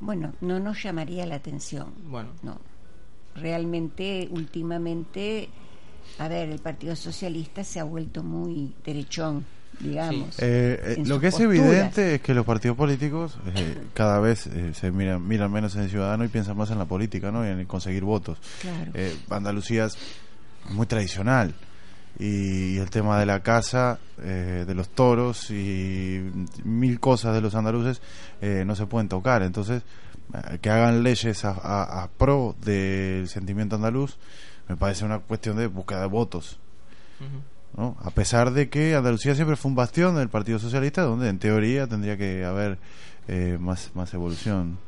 [0.00, 1.92] Bueno, no nos llamaría la atención.
[2.04, 2.58] Bueno, No.
[3.34, 5.48] Realmente, últimamente,
[6.18, 9.44] a ver, el Partido Socialista se ha vuelto muy derechón,
[9.80, 10.38] digamos.
[10.40, 14.72] Eh, eh, lo que es evidente es que los partidos políticos eh, cada vez eh,
[14.74, 17.44] se miran, miran menos en el ciudadano y piensan más en la política, ¿no?
[17.46, 18.38] Y en conseguir votos.
[18.60, 18.90] Claro.
[18.94, 19.96] Eh, Andalucía es
[20.70, 21.54] muy tradicional
[22.18, 26.28] y, el tema de la casa, eh, de los toros y
[26.64, 28.02] mil cosas de los andaluces
[28.40, 29.42] eh, no se pueden tocar.
[29.42, 29.82] Entonces,
[30.60, 34.18] que hagan leyes a, a- a pro del sentimiento andaluz
[34.68, 36.58] me parece una cuestión de búsqueda de votos.
[37.76, 37.96] ¿No?
[38.00, 41.86] A pesar de que Andalucía siempre fue un bastión del Partido Socialista, donde en teoría
[41.86, 42.78] tendría que haber
[43.28, 44.78] eh, más, más evolución.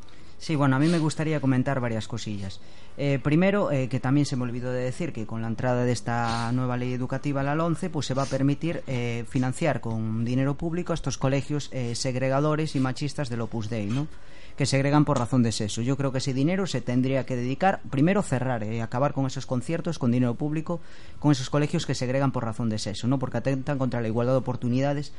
[0.41, 2.61] Sí, bueno, a mí me gustaría comentar varias cosillas.
[2.97, 5.93] Eh, primero, eh, que también se me olvidó de decir que con la entrada de
[5.93, 10.57] esta nueva ley educativa, la 11, pues se va a permitir eh, financiar con dinero
[10.57, 14.07] público a estos colegios eh, segregadores y machistas del Opus Dei, ¿no?
[14.61, 15.81] Que segregan por razón de sexo.
[15.81, 19.47] Yo creo que ese dinero se tendría que dedicar, primero cerrar, eh, acabar con esos
[19.47, 20.83] conciertos con dinero público,
[21.19, 23.19] con esos colegios que segregan por razón de sexo, ¿no?
[23.19, 25.15] porque atentan contra la igualdad de oportunidades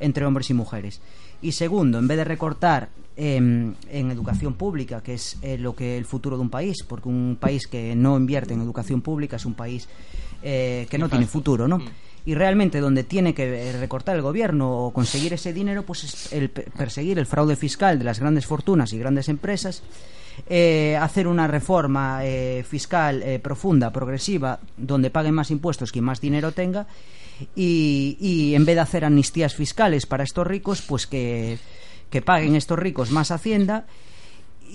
[0.00, 1.00] entre hombres y mujeres.
[1.40, 5.96] Y segundo, en vez de recortar em, en educación pública, que es eh, lo que
[5.96, 9.46] el futuro de un país, porque un país que no invierte en educación pública es
[9.46, 9.88] un país
[10.42, 11.78] eh, que no tiene futuro, ¿no?
[12.26, 16.32] Y realmente donde tiene que eh, recortar el gobierno o conseguir ese dinero, pues es
[16.32, 19.82] el pe- perseguir el fraude fiscal de las grandes fortunas y grandes empresas,
[20.48, 26.20] eh, hacer una reforma eh, fiscal eh, profunda, progresiva, donde paguen más impuestos quien más
[26.20, 26.86] dinero tenga
[27.54, 31.58] y, y en vez de hacer amnistías fiscales para estos ricos, pues que,
[32.10, 33.84] que paguen estos ricos más hacienda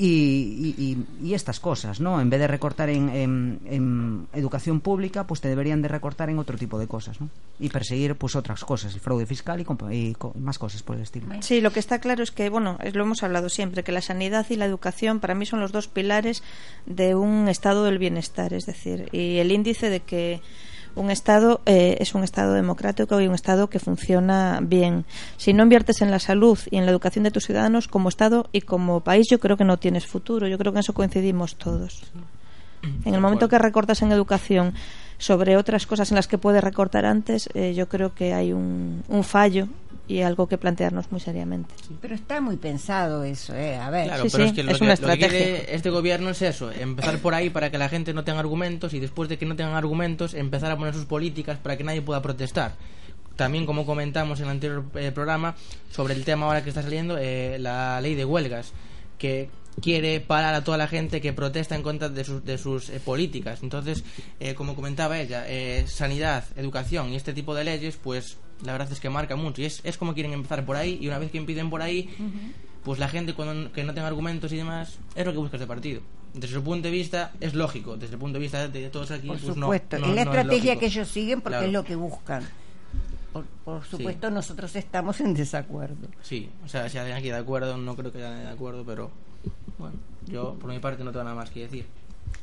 [0.02, 2.22] y, y- y- y estas cosas, ¿no?
[2.22, 6.40] En vez de recortar en, en- en educación pública, pues te deberían de recortar en
[6.40, 7.30] otro tipo de cosas, ¿no?
[7.60, 11.28] Y perseguir, pues, otras cosas, el fraude fiscal y, y más cosas por el estilo.
[11.42, 14.02] Sí, lo que está claro es que, bueno, es- lo hemos hablado siempre, que la
[14.02, 16.44] sanidad y la educación para mí son los dos pilares
[16.86, 20.40] de un estado del bienestar, es decir, y el índice de que
[21.00, 25.06] un estado eh, es un estado democrático y un estado que funciona bien.
[25.38, 28.47] Si no inviertes en la salud y en la educación de tus ciudadanos como estado
[28.52, 30.47] y como país, yo creo que no tienes futuro.
[30.47, 32.04] Yo creo que en eso coincidimos todos.
[33.06, 34.74] En el momento que recortas en educación
[35.18, 39.04] sobre otras cosas en las que puedes recortar antes, eh, yo creo que hay un,
[39.08, 39.68] un fallo
[40.10, 41.74] y algo que plantearnos muy seriamente.
[42.01, 43.78] Pero está muy pensado eso, ¿eh?
[43.78, 44.07] A ver.
[44.07, 46.32] Claro, Sí, pero sí, es que, lo, es que una lo que quiere este gobierno
[46.32, 49.38] es eso, empezar por ahí para que la gente no tenga argumentos y después de
[49.38, 52.74] que no tengan argumentos empezar a poner sus políticas para que nadie pueda protestar.
[53.36, 55.55] También, como comentamos en el anterior eh, programa,
[55.91, 58.74] sobre el tema ahora que está saliendo, eh, la ley de huelgas,
[59.18, 59.49] que
[59.80, 62.99] quiere parar a toda la gente que protesta en contra de sus, de sus eh,
[62.99, 63.60] políticas.
[63.64, 64.03] Entonces,
[64.39, 68.91] eh, como comentaba ella, eh, sanidad, educación y este tipo de leyes, pues la verdad
[68.91, 69.62] es que marca mucho.
[69.62, 72.10] Y es, es como quieren empezar por ahí, y una vez que empiecen por ahí,
[72.84, 75.68] pues la gente cuando, que no tenga argumentos y demás, es lo que busca este
[75.68, 76.01] partido.
[76.34, 77.97] Desde su punto de vista, es lógico.
[77.97, 80.32] Desde el punto de vista de todos aquí, Por pues supuesto, no, es la no
[80.32, 81.68] estrategia que ellos siguen porque Claro.
[81.68, 82.43] es lo que buscan.
[83.34, 86.07] Por, por supuesto, nosotros estamos en desacuerdo.
[86.22, 89.12] Sí, o sea, si hay aquí de acuerdo, no creo que haya de acuerdo, pero
[89.78, 89.95] bueno,
[90.28, 91.86] yo por mi parte no tengo nada más que decir.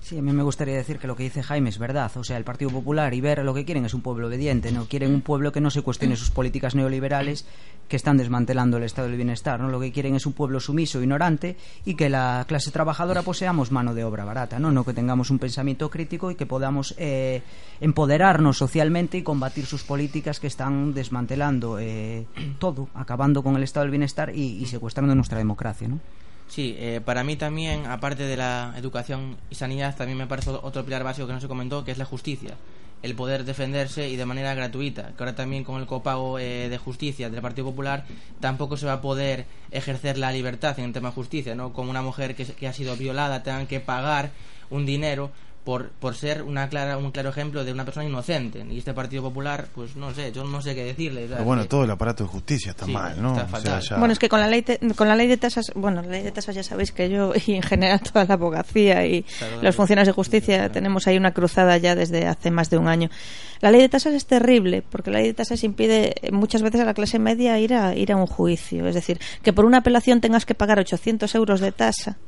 [0.06, 2.12] Sí, a mí me gustaría decir que lo que dice Jaime es verdad.
[2.14, 4.84] O sea, el Partido Popular y ver lo que quieren es un pueblo obediente, ¿no?
[4.84, 7.44] Quieren un pueblo que no se cuestione sus políticas neoliberales
[7.88, 9.68] que están desmantelando el estado del bienestar, ¿no?
[9.68, 13.94] Lo que quieren es un pueblo sumiso, ignorante y que la clase trabajadora poseamos mano
[13.94, 14.70] de obra barata, ¿no?
[14.70, 17.42] No que tengamos un pensamiento crítico y que podamos eh,
[17.80, 22.26] empoderarnos socialmente y combatir sus políticas que están desmantelando eh,
[22.60, 25.98] todo, acabando con el estado del bienestar y, y secuestrando nuestra democracia, ¿no?
[26.48, 30.84] Sí, eh, para mí también, aparte de la educación y sanidad, también me parece otro
[30.84, 32.56] pilar básico que no se comentó, que es la justicia.
[33.02, 35.08] El poder defenderse y de manera gratuita.
[35.08, 38.04] Que ahora también con el copago eh, de justicia del Partido Popular
[38.40, 41.72] tampoco se va a poder ejercer la libertad en el tema de justicia, ¿no?
[41.72, 44.30] Como una mujer que, que ha sido violada tengan que pagar
[44.70, 45.30] un dinero
[45.66, 48.64] por, por ser una clara, un claro ejemplo de una persona inocente.
[48.70, 51.26] Y este Partido Popular, pues no sé, yo no sé qué decirle.
[51.28, 53.32] Pero bueno, que- todo el aparato de justicia está Sí, mal, ¿no?
[53.32, 53.82] está O sea, fatal.
[53.82, 56.08] ya- Bueno, es que con la ley de, con la ley de tasas, bueno, la
[56.08, 59.60] ley de tasas ya sabéis que yo y en general toda la abogacía y Claro,
[59.60, 63.10] los funcionarios de justicia tenemos ahí una cruzada ya desde hace más de un año.
[63.60, 66.84] La ley de tasas es terrible porque la ley de tasas impide muchas veces a
[66.84, 70.20] la clase media ir a ir a un juicio, es decir, que por una apelación
[70.20, 72.18] tengas que pagar 800 euros de tasa.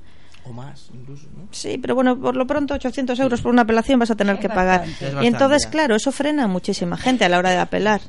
[0.44, 1.46] O más, incluso, ¿no?
[1.50, 4.40] Sí, pero bueno, por lo pronto 800 euros por una apelación vas a tener Es
[4.40, 4.80] que pagar.
[4.86, 5.24] bastante.
[5.24, 8.00] Y entonces, claro, eso frena a muchísima gente a la hora de apelar.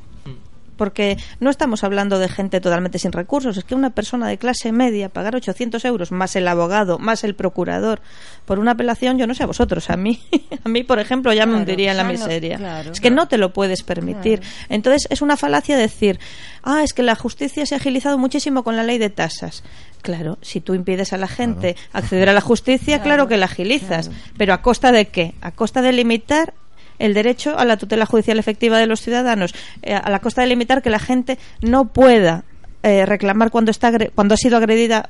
[0.77, 4.71] Porque no estamos hablando de gente totalmente sin recursos, es que una persona de clase
[4.71, 7.99] media pagar 800 euros más el abogado, más el procurador
[8.45, 10.21] por una apelación, yo no sé a vosotros, a mí,
[10.63, 12.55] a mí por ejemplo ya me hundiría en la no- miseria.
[12.55, 12.93] claro.
[12.93, 14.41] es que no te lo puedes permitir.
[14.69, 16.17] Entonces es una falacia decir,
[16.63, 19.65] ah, es que la justicia se ha agilizado muchísimo con la ley de tasas.
[20.01, 24.09] Claro, si tú impides a la gente acceder a la justicia, claro, que la agilizas.
[24.37, 25.33] Pero ¿a costa de qué?
[25.41, 26.53] A costa de limitar
[26.99, 30.47] el derecho a la tutela judicial efectiva de los ciudadanos, eh, a la costa de
[30.47, 32.43] limitar que la gente no pueda
[32.83, 35.09] eh, reclamar cuando está agre- cuando ha sido agredida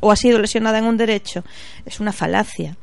[0.00, 1.42] o ha sido lesionada en un derecho.
[1.86, 2.76] Es una falacia.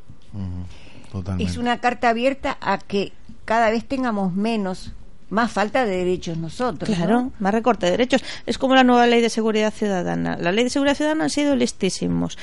[1.44, 3.14] Es una carta abierta a que
[3.46, 4.92] cada vez tengamos menos,
[5.34, 6.90] más falta de derechos nosotros.
[6.90, 6.96] ¿no?
[6.96, 8.24] Claro, más recorte de derechos.
[8.46, 10.38] Es como la nueva ley de seguridad ciudadana.
[10.38, 12.38] La ley de seguridad ciudadana han sido listísimos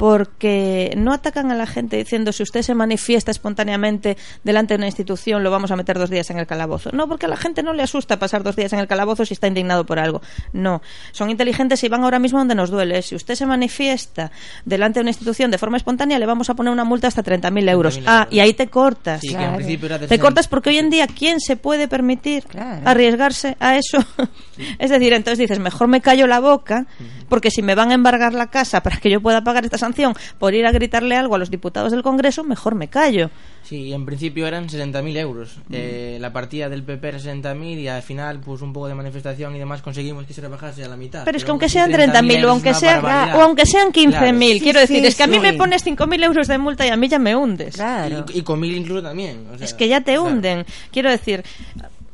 [0.00, 4.86] porque no atacan a la gente diciendo si usted se manifiesta espontáneamente delante de una
[4.86, 6.88] institución lo vamos a meter dos días en el calabozo.
[6.94, 9.34] No, porque a la gente no le asusta pasar dos días en el calabozo si
[9.34, 10.22] está indignado por algo.
[10.54, 10.80] No,
[11.12, 13.02] son inteligentes y van ahora mismo donde nos duele.
[13.02, 14.30] Si usted se manifiesta
[14.64, 17.68] delante de una institución de forma espontánea le vamos a poner una multa hasta 30.000
[17.70, 17.98] euros.
[17.98, 18.32] 30.000 Ah, euros.
[18.34, 19.20] y ahí te cortas.
[19.20, 20.22] Sí, que en principio era Te 60.
[20.24, 22.80] cortas porque hoy en día, ¿quién se puede permitir Claro.
[22.88, 23.98] arriesgarse a eso?
[24.78, 26.86] es decir, entonces dices, mejor me callo la boca,
[27.28, 30.14] porque si me van a embargar la casa para que yo pueda pagar esta sanción
[30.38, 33.30] por ir a gritarle algo a los diputados del Congreso, mejor me callo.
[33.62, 35.56] Sí, en principio eran 60.000 euros.
[35.68, 35.72] Mm.
[35.72, 39.54] Eh, la partida del PP era 60.000 y al final, pues un poco de manifestación
[39.54, 41.24] y demás, conseguimos que se rebajase a la mitad.
[41.24, 43.36] Pero es que aunque sean 30.000 o aunque, barbaridad.
[43.36, 44.36] o aunque sean 15.000, Claro.
[44.62, 45.40] quiero Sí, decir, sí, es que a mí sí.
[45.40, 47.74] me pones 5.000 euros de multa y a mí ya me hundes.
[47.76, 48.24] Claro.
[48.32, 49.46] Y, y con mil incluso también.
[49.52, 50.24] o sea, Es que ya te claro.
[50.24, 50.64] hunden.
[50.90, 51.44] Quiero decir,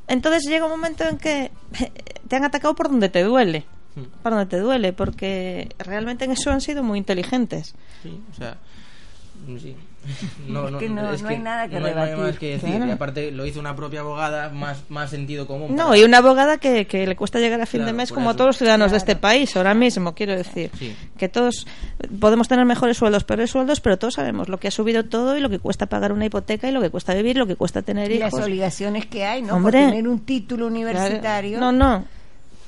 [0.08, 1.50] entonces llega un momento en que
[2.28, 3.64] te han atacado por donde te duele.
[3.96, 4.02] Mm.
[4.22, 7.74] Por donde te duele, porque realmente en eso han sido muy inteligentes.
[8.02, 8.56] Sí, o sea,
[9.58, 9.74] sí.
[10.46, 12.68] No, Es que no- no hay nada que no hay- no más que decir.
[12.70, 12.86] Claro.
[12.86, 15.74] Y aparte lo hizo una propia abogada, más, más sentido común.
[15.74, 18.10] No, para- y una abogada que, que le cuesta llegar a fin de Claro, mes
[18.10, 18.36] por como a eso.
[18.36, 19.10] todos los ciudadanos de Claro.
[19.12, 20.70] este país ahora mismo, quiero decir.
[20.78, 20.94] Sí.
[21.18, 21.66] Que todos
[22.20, 25.40] podemos tener mejores sueldos, peores sueldos, pero todos sabemos lo que ha subido todo y
[25.40, 28.12] lo que cuesta pagar una hipoteca y lo que cuesta vivir, lo que cuesta tener
[28.12, 28.44] Y las hijos.
[28.44, 29.54] obligaciones que hay, ¿no?
[29.56, 29.80] Hombre.
[29.82, 32.04] Por tener un título universitario, No, no,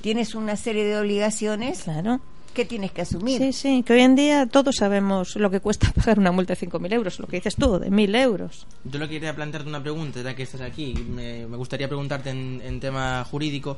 [0.00, 2.20] tienes una serie de obligaciones claro.
[2.54, 3.38] que tienes que asumir.
[3.38, 6.66] Sí, sí, que hoy en día todos sabemos lo que cuesta pagar una multa de
[6.66, 8.66] 5.000 euros, lo que dices tú, de 1.000 euros.
[8.84, 12.30] Yo lo que quería plantearte una pregunta, ya que estás aquí, me, me gustaría preguntarte
[12.30, 13.76] en, en tema jurídico.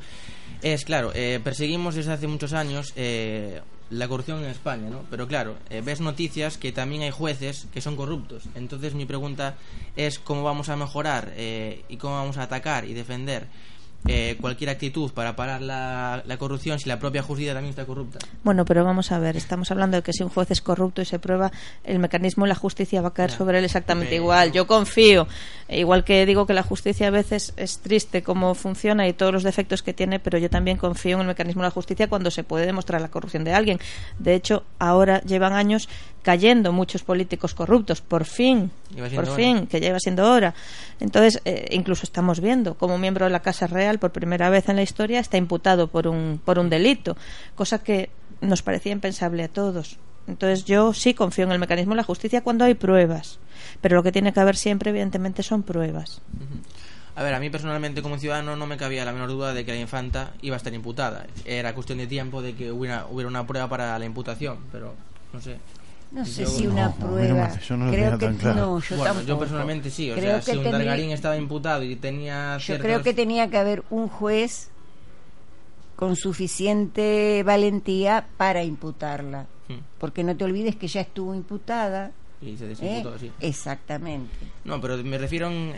[0.62, 3.60] Es claro, eh, perseguimos desde hace muchos años eh,
[3.90, 5.04] la corrupción en España, ¿no?
[5.10, 8.44] Pero claro, eh, ves noticias que también hay jueces que son corruptos.
[8.54, 9.56] Entonces mi pregunta
[9.96, 13.46] es cómo vamos a mejorar eh, y cómo vamos a atacar y defender
[14.08, 18.18] eh, cualquier actitud para parar la, la corrupción si la propia justicia también está corrupta.
[18.42, 21.04] Bueno, pero vamos a ver, estamos hablando de que si un juez es corrupto y
[21.04, 21.52] se prueba,
[21.84, 24.52] el mecanismo de la justicia va a caer sobre él exactamente Pero- igual.
[24.52, 25.28] Yo confío,
[25.68, 29.32] e igual que digo que la justicia a veces es triste cómo funciona y todos
[29.32, 32.30] los defectos que tiene, pero yo también confío en el mecanismo de la justicia cuando
[32.30, 33.78] se puede demostrar la corrupción de alguien.
[34.18, 35.88] De hecho, ahora llevan años
[36.22, 38.70] cayendo muchos políticos corruptos, por fin,
[39.14, 40.54] por fin, que ya iba siendo hora.
[41.00, 44.68] Entonces, eh, incluso estamos viendo como un miembro de la Casa Real, por primera vez
[44.68, 47.16] en la historia, está imputado por un, por un delito,
[47.54, 48.10] cosa que
[48.40, 49.98] nos parecía impensable a todos.
[50.26, 53.38] Entonces, yo sí confío en el mecanismo de la justicia cuando hay pruebas,
[53.80, 56.20] pero lo que tiene que haber siempre, evidentemente, son pruebas.
[57.16, 59.72] A ver, a mí personalmente como ciudadano no me cabía la menor duda de que
[59.72, 61.26] la infanta iba a estar imputada.
[61.44, 64.94] Era cuestión de tiempo de que hubiera, hubiera una prueba para la imputación, pero
[65.32, 65.58] no sé.
[66.12, 67.56] No sé Yo- si una No, prueba.
[67.60, 68.56] yo no lo creo que tan claro.
[68.60, 69.38] no, yo bueno, yo tampoco.
[69.40, 72.84] personalmente sí, o Creo sea, que si un Dargarín estaba imputado y tenía Yo ciertos...
[72.84, 74.70] creo que tenía que haber un juez
[75.94, 79.46] con suficiente valentía para imputarla.
[79.68, 79.78] Hmm.
[79.98, 82.10] Porque no te olvides que ya estuvo imputada.
[82.42, 82.68] Y se ¿eh?
[82.68, 83.30] desimputó, sí.
[83.40, 84.30] Exactamente.
[84.64, 85.74] No, pero me refiero en,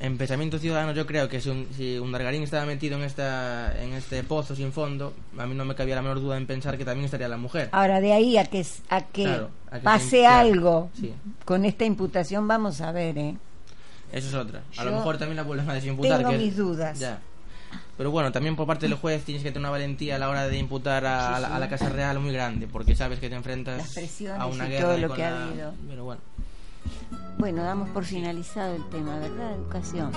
[0.00, 0.92] en pensamiento ciudadano.
[0.92, 4.54] Yo creo que si un, si un Dargarín estaba metido en esta en este pozo
[4.54, 7.28] sin fondo, a mí no me cabía la menor duda en pensar que también estaría
[7.28, 7.70] la mujer.
[7.72, 11.14] Ahora, de ahí a que, a que Claro, a que pase se- algo sí.
[11.46, 13.36] con esta imputación, vamos a ver, ¿eh?
[14.12, 14.62] Eso es otra.
[14.76, 16.18] A lo Yo mejor también la vuelven a desimputar.
[16.18, 16.98] tengo que- mis dudas.
[16.98, 17.20] Ya.
[17.96, 20.48] Pero bueno, también por parte del juez tienes que tener una valentía a la hora
[20.48, 21.54] de imputar a, Sí, a la, sí.
[21.54, 23.96] a la Casa Real muy grande, porque sabes que te enfrentas
[24.38, 25.74] a una y guerra todo lo con que ha habido.
[25.88, 26.20] Pero bueno.
[27.38, 29.54] Bueno, damos por finalizado el tema, ¿verdad?
[29.54, 30.10] Educación.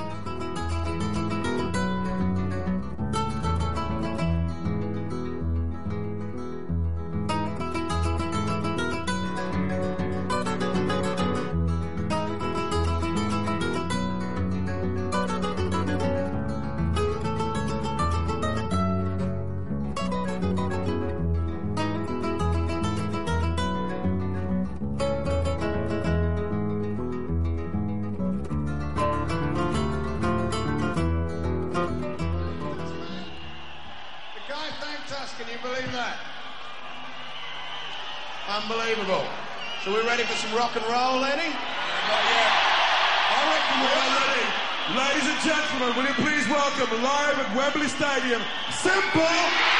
[40.56, 41.52] Rock and roll, Lenny?
[41.52, 42.52] Not yet.
[43.28, 44.46] I reckon we are ready.
[44.96, 48.42] Ladies and gentlemen, will you please welcome live at Wembley Stadium,
[48.72, 49.75] Simple.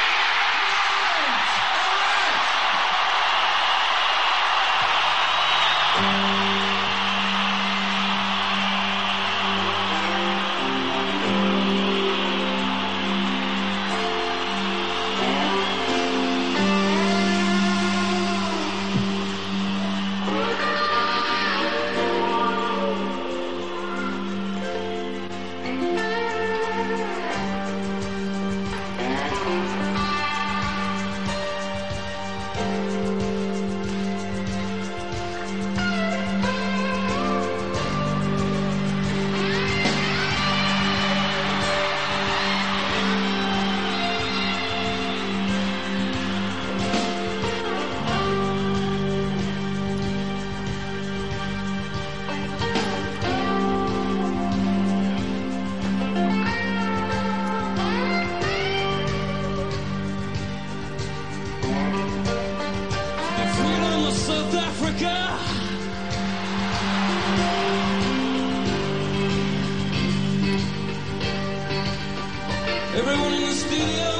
[72.98, 74.10] Everyone in the studio.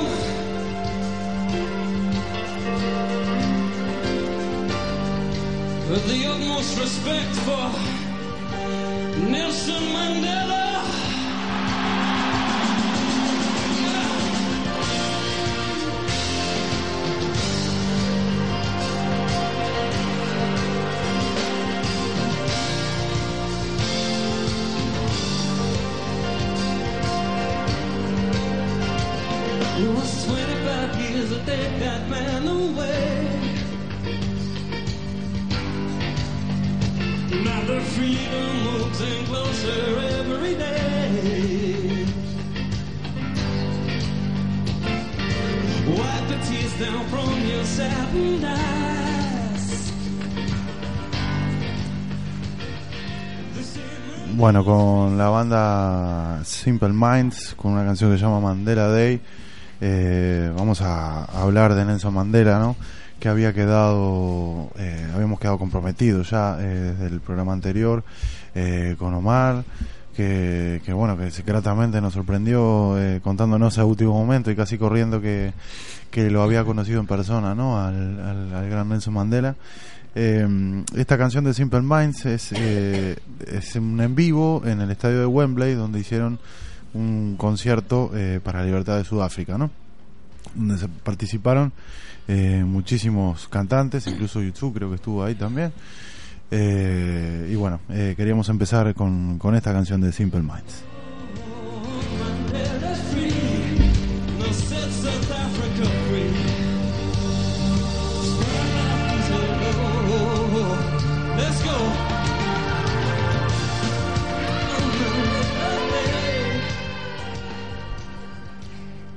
[5.91, 7.66] With the utmost respect for
[9.31, 10.66] Nelson Mandela.
[54.57, 59.20] Bueno, con la banda Simple Minds, con una canción que se llama Mandela Day,
[59.82, 62.74] eh, vamos a hablar de Nelson Mandela, ¿no?
[63.20, 68.02] Que había quedado, eh, habíamos quedado comprometidos ya eh, desde el programa anterior
[68.54, 69.62] eh, con Omar,
[70.16, 75.20] que, que bueno, que secretamente nos sorprendió eh, contándonos a último momento y casi corriendo
[75.20, 75.52] que,
[76.11, 77.78] que lo había conocido en persona, ¿no?
[77.78, 79.54] Al, al gran Nelson Mandela.
[80.19, 85.21] Eh, esta canción de Simple Minds es, eh, es un en vivo en el estadio
[85.21, 86.39] de Wembley donde hicieron
[86.95, 89.71] un concierto eh, para la libertad de Sudáfrica, ¿no?
[90.55, 91.71] donde se participaron
[92.29, 95.71] eh, muchísimos cantantes, incluso YouTube creo que estuvo ahí también.
[96.51, 100.85] Y bueno, queríamos empezar con, con esta canción de Simple Minds.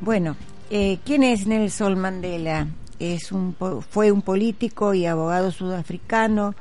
[0.09, 0.35] Bueno,
[0.71, 2.65] eh, ¿quién es Nelson Mandela?
[2.97, 3.55] Es un,
[3.91, 6.55] fue un político y abogado sudafricano.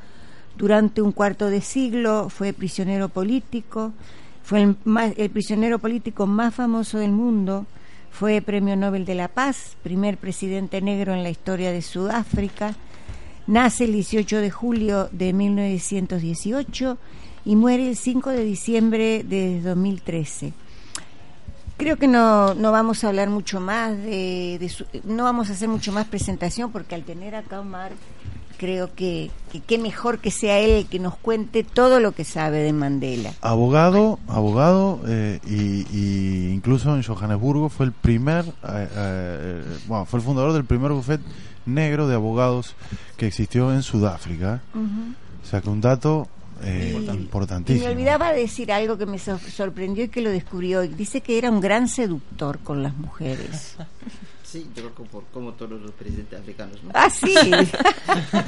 [0.59, 3.95] Durante un cuarto de siglo fue prisionero político.
[4.43, 4.77] Fue el,
[5.17, 7.65] el prisionero político más famoso del mundo.
[8.11, 12.75] Fue premio Nobel de la Paz, primer presidente negro en la historia de Sudáfrica.
[13.47, 16.99] Nace el 18 de julio de 1918
[17.47, 20.53] y muere el 5 de diciembre de 2013.
[21.79, 25.53] Creo que no, no vamos a hablar mucho más de, de su- no vamos a
[25.55, 27.93] hacer mucho más presentación porque al tener acá a Omar
[28.59, 32.25] creo que que qué mejor que sea él el que nos cuente todo lo que
[32.25, 33.33] sabe de Mandela.
[33.41, 40.19] Abogado, abogado, eh, y, y incluso en Johannesburgo fue el primer, eh, eh, bueno, fue
[40.19, 41.23] el fundador del primer bufete
[41.65, 42.75] negro de abogados
[43.17, 44.61] que existió en Sudáfrica.
[44.75, 46.27] O sea que un dato
[46.63, 47.87] eh, Y importantísimo.
[47.87, 50.89] me olvidaba decir algo que me sor- sorprendió y que lo descubrió hoy.
[50.89, 53.77] Dice que era un gran seductor con las mujeres.
[54.49, 56.91] Sí, yo creo que por como todos los presidentes africanos, ¿no?
[56.95, 57.35] Ah, sí.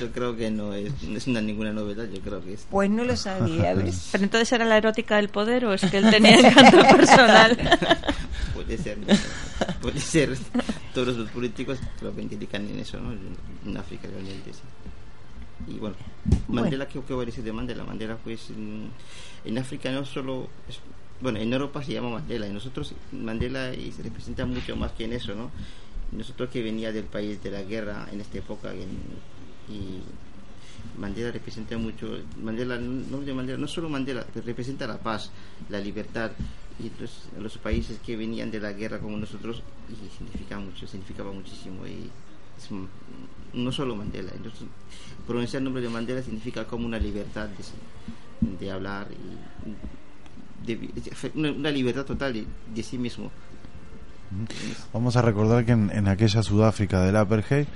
[0.00, 2.66] yo creo que no es, no es una, ninguna novedad, yo creo que es...
[2.70, 4.08] Pues no lo sabía, ¿ves?
[4.12, 7.56] Pero entonces era la erótica del poder o es que él tenía encanto personal.
[8.54, 9.06] Puede ser, ¿no?
[9.80, 10.36] puede ser.
[10.94, 13.12] Todos los políticos creo que indican en eso, ¿no?
[13.12, 13.20] En,
[13.66, 14.60] en África realmente, sí.
[15.68, 15.96] Y bueno,
[16.48, 17.84] Mandela, ¿qué, qué voy a decir de Mandela?
[17.84, 20.48] Mandela, pues, en, África no solo...
[21.20, 25.04] bueno, en Europa se llama Mandela y nosotros Mandela y se representa mucho más que
[25.04, 25.50] en eso, ¿no?
[26.12, 30.02] Nosotros que venía del país de la guerra en esta época y
[30.98, 35.30] Mandela representa mucho, Mandela no, de Mandela, no solo Mandela, representa la paz,
[35.68, 36.32] la libertad
[36.78, 41.32] y entonces los países que venían de la guerra como nosotros y significa mucho, significaba
[41.32, 42.10] muchísimo y
[43.54, 44.62] no solo Mandela, entonces
[45.26, 50.90] pronunciar el nombre de Mandela significa como una libertad de, de hablar y de-
[51.34, 53.30] una, una libertad total de, sí mismo.
[54.92, 57.66] Vamos a recordar que en, en aquella Sudáfrica del apartheid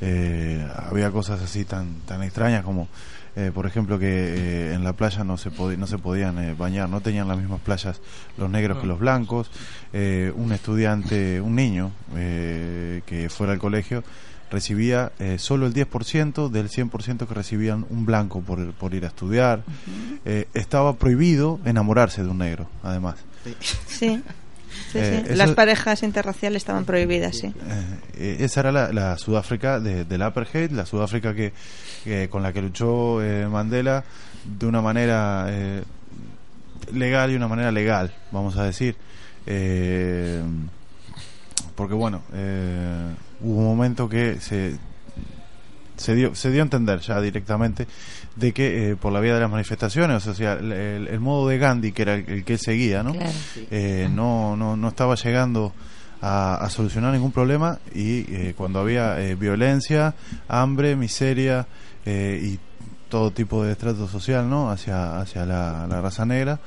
[0.00, 2.88] eh, había cosas así tan tan extrañas como
[3.36, 6.54] eh, por ejemplo que eh, en la playa no se podi- no se podían eh,
[6.54, 8.00] bañar no tenían las mismas playas
[8.36, 9.50] los negros que los blancos.
[9.92, 14.02] Eh, un estudiante un niño eh, que fuera al colegio
[14.50, 19.08] recibía eh, solo el 10% del 100% que recibían un blanco por, por ir a
[19.08, 19.62] estudiar.
[20.26, 23.16] Eh, estaba prohibido enamorarse de un negro además.
[23.86, 24.22] Sí.
[24.92, 25.26] Sí, Eh, sí.
[25.32, 27.52] eso- Las parejas interraciales estaban prohibidas, sí.
[28.16, 31.52] Eh, esa era la, la Sudáfrica de, del apartheid, la Sudáfrica que,
[32.04, 34.04] que con la que luchó eh, Mandela
[34.44, 35.82] de una manera eh,
[36.92, 38.96] legal y una manera legal, vamos a decir.
[39.46, 40.42] Eh,
[41.74, 44.76] porque bueno, eh, hubo un momento que se,
[45.96, 47.86] se dio se dio a entender ya directamente
[48.36, 51.58] de que eh, por la vía de las manifestaciones, o sea, el, el- modo de
[51.58, 53.12] Gandhi, que era el, el que él seguía, ¿no?
[53.12, 53.30] Claro.
[53.70, 55.72] Eh, no, no, no estaba llegando
[56.20, 60.14] a, a solucionar ningún problema y eh, cuando había eh, violencia,
[60.48, 61.66] hambre, miseria
[62.06, 62.58] eh, y
[63.08, 64.70] todo tipo de estrato social ¿no?
[64.70, 66.58] hacia, hacia la, la raza negra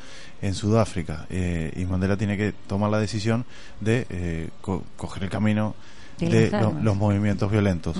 [0.42, 1.26] en Sudáfrica.
[1.32, 3.46] Eh, y Mandela tiene que tomar la decisión
[3.82, 5.74] de eh, co- coger el camino
[6.20, 6.50] De
[6.84, 7.98] los movimientos violentos.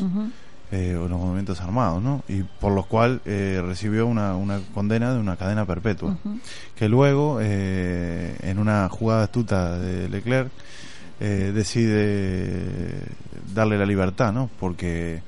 [0.78, 2.24] Eh, o los movimientos armados, ¿no?
[2.28, 6.18] Y por los cual eh, recibió una, una condena de una cadena perpetua,
[6.76, 10.52] que luego, eh, en una jugada astuta de Leclerc,
[11.22, 12.94] eh, decide
[13.54, 14.50] darle la libertad, ¿no?
[14.60, 15.22] Porque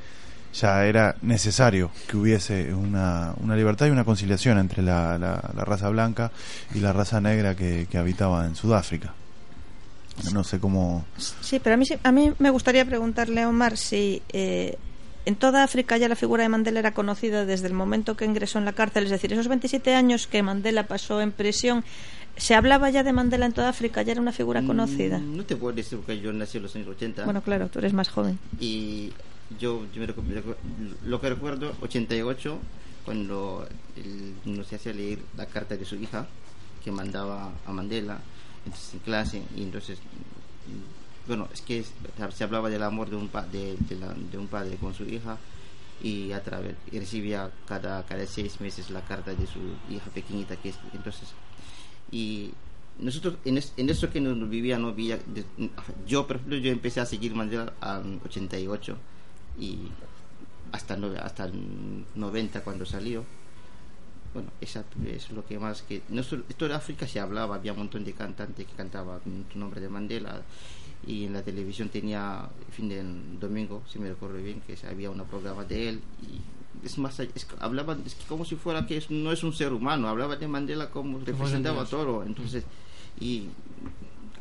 [0.53, 5.63] ya era necesario que hubiese una, una libertad y una conciliación entre la, la- la
[5.65, 6.31] raza blanca
[6.73, 9.13] y la raza negra que, que habitaba en Sudáfrica.
[10.33, 11.05] No sé cómo...
[11.41, 14.75] Sí, pero a mí, a mí me gustaría preguntarle a Omar si eh,
[15.27, 18.59] en toda África ya la figura de Mandela era conocida desde el momento que ingresó
[18.59, 21.83] en la cárcel, es decir, esos 27 años que Mandela pasó en prisión,
[22.37, 24.01] ¿se hablaba ya de Mandela en toda África?
[24.03, 25.19] ¿Ya era una figura conocida?
[25.19, 27.25] Mm, No te puedo decir porque yo nací en los años 80.
[27.25, 28.39] Bueno, claro, tú eres más joven.
[28.59, 29.11] Y
[29.59, 30.55] yo, yo me recu- me recu-
[31.05, 32.59] lo que recuerdo, 88,
[33.05, 36.27] cuando el, no se hacía leer la carta de su hija
[36.83, 38.19] que mandaba a Mandela
[38.65, 39.97] entonces, en clase y entonces
[41.27, 41.83] bueno es que
[42.33, 45.37] se hablaba del amor de un pa- de, la- de un padre con su hija
[46.01, 49.59] y a través recibía cada cada seis meses la carta de su
[49.89, 51.29] hija pequeñita que es entonces
[52.11, 52.51] y
[52.99, 54.93] nosotros en, es- en eso que nos vivía no
[55.25, 55.45] de-
[56.07, 58.95] yo por ejemplo yo empecé a seguir Mandela al 88
[59.59, 59.79] y
[60.71, 63.23] hasta hasta el 90 cuando salió
[64.37, 67.73] bueno esa es lo que más que no solo- esto de África se hablaba había
[67.73, 69.19] un montón de cantantes que cantaban
[69.51, 70.41] tu nombre de Mandela
[71.07, 75.09] y en la televisión tenía el fin del domingo si me recuerdo bien que había
[75.09, 78.97] un programa de él y es más es hablaban es que como si fuera que
[78.97, 82.63] es- no es un ser humano hablaba de Mandela como representaba todo entonces
[83.19, 83.47] y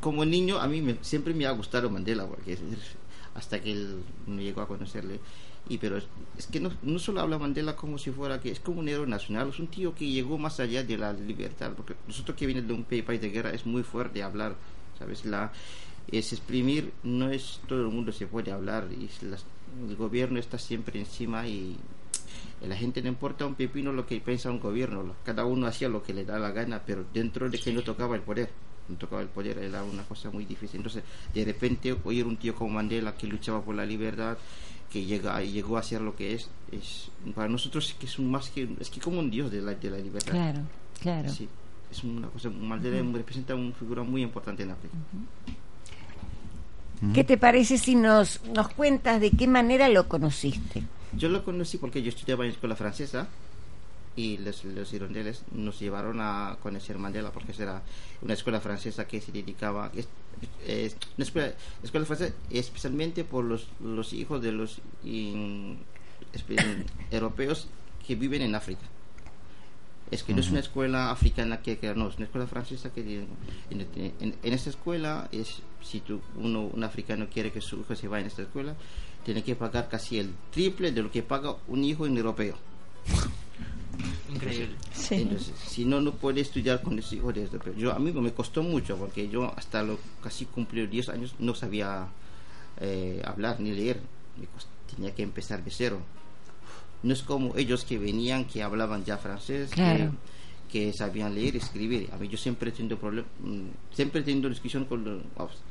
[0.03, 2.59] como niño a mí me- siempre me ha gustado Mandela porque
[3.35, 5.21] hasta que él no llegó a conocerle
[5.69, 6.05] y pero es,
[6.39, 9.07] es que no, no solo habla Mandela como si fuera que es como un héroe
[9.07, 12.67] nacional es un tío que llegó más allá de la libertad porque nosotros que vienen
[12.69, 14.55] de un pa- país de guerra es muy fuerte hablar
[14.99, 15.53] sabes la
[16.11, 19.45] es exprimir no es todo el mundo se puede hablar y las-
[19.89, 21.77] el gobierno está siempre encima y
[22.63, 25.89] a la gente no importa un pepino lo que piensa un gobierno cada uno hacía
[25.89, 28.51] lo que le da la gana pero dentro de que no tocaba el poder
[28.89, 30.77] no tocaba el poder era una cosa muy difícil.
[30.77, 31.03] Entonces
[31.35, 34.39] de repente oír un tío como Mandela que luchaba por la libertad
[34.91, 38.31] que llega llegó a ser lo que es es para nosotros es que es un
[38.31, 40.61] más que es que como un dios de la, de la libertad Claro,
[41.01, 41.29] claro.
[41.29, 41.49] sí
[41.91, 43.17] es una cosa Mandela Ujú.
[43.17, 44.95] representa una figura muy importante en África
[47.13, 50.83] ¿Qué te parece si nos, nos cuentas de qué manera lo conociste?
[51.15, 53.29] Yo lo conocí porque yo estudiaba en escuela francesa
[54.17, 57.83] y los, los irondeles nos llevaron a conocer Mandela porque era
[58.23, 59.91] una escuela francesa que se dedicaba
[61.17, 65.79] una escuela, escuela francesa especialmente por los, los hijos de los in-
[67.11, 67.69] europeos
[68.07, 68.83] que viven en África.
[70.11, 73.01] Es que no es una escuela africana que, que no es una escuela francesa que
[73.01, 73.29] en,
[74.21, 78.07] en, en esta escuela es si tú, uno un africano quiere que su hijo se
[78.07, 78.77] vaya en esta escuela
[79.25, 82.57] tiene que pagar casi el triple de lo que paga un hijo en europeo
[84.33, 84.75] Increíble.
[84.85, 88.13] entonces, entonces, si no no puede estudiar con ese hijo de europeo yo a mí
[88.13, 92.09] me costó mucho porque yo hasta lo casi cumplí 10 años no sabía
[92.81, 94.01] eh, hablar ni leer
[94.95, 96.01] tenía que empezar de cero
[97.03, 100.13] no es como ellos que venían que hablaban ya francés que- Claro.
[100.71, 103.31] que, sabían leer y escribir a mí yo siempre he tenido problemas
[103.95, 105.23] siempre he tenido discusión con,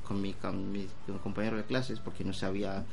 [0.08, 0.88] con, mi, con mi
[1.22, 2.84] compañero de clases porque no sabía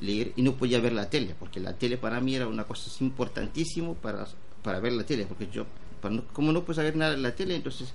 [0.00, 2.90] leer y no podía ver la tele porque la tele para mí era una cosa
[3.02, 4.26] importantísimo para
[4.64, 5.64] para ver la tele porque yo
[6.00, 7.92] para no- como no puedo saber nada de la tele entonces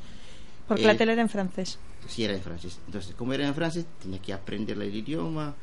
[0.67, 1.77] Porque eh, la tele era en francés.
[2.07, 2.79] Sí, era en francés.
[2.85, 5.53] Entonces, como era en francés, tenía que aprender el idioma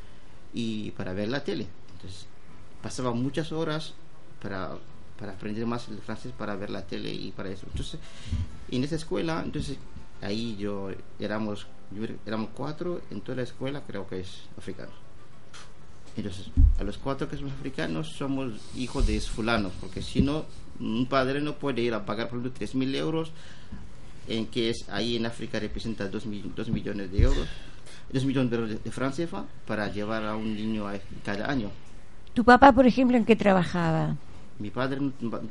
[0.52, 1.66] y para ver la tele.
[1.94, 2.26] Entonces,
[2.82, 3.94] pasaba muchas horas
[4.42, 4.76] para,
[5.18, 7.66] para aprender más el francés, para ver la tele y para eso.
[7.72, 7.98] Entonces,
[8.70, 9.78] en esa escuela, entonces,
[10.20, 14.94] ahí yo éramos, yo éramos cuatro en toda la escuela, creo que es africanos.
[16.16, 16.46] Entonces,
[16.78, 20.44] a los cuatro que somos africanos somos hijos de fulanos, porque si no,
[20.80, 23.30] un padre no puede ir a pagar, por ejemplo, 3.000 euros
[24.28, 27.46] en que es ahí en África representa 2 millones de euros,
[28.12, 31.70] 2 millones de, de, de francs CFA para llevar a un niño a- cada año.
[32.34, 34.16] ¿Tu papá, por ejemplo, en qué trabajaba?
[34.58, 35.00] Mi padre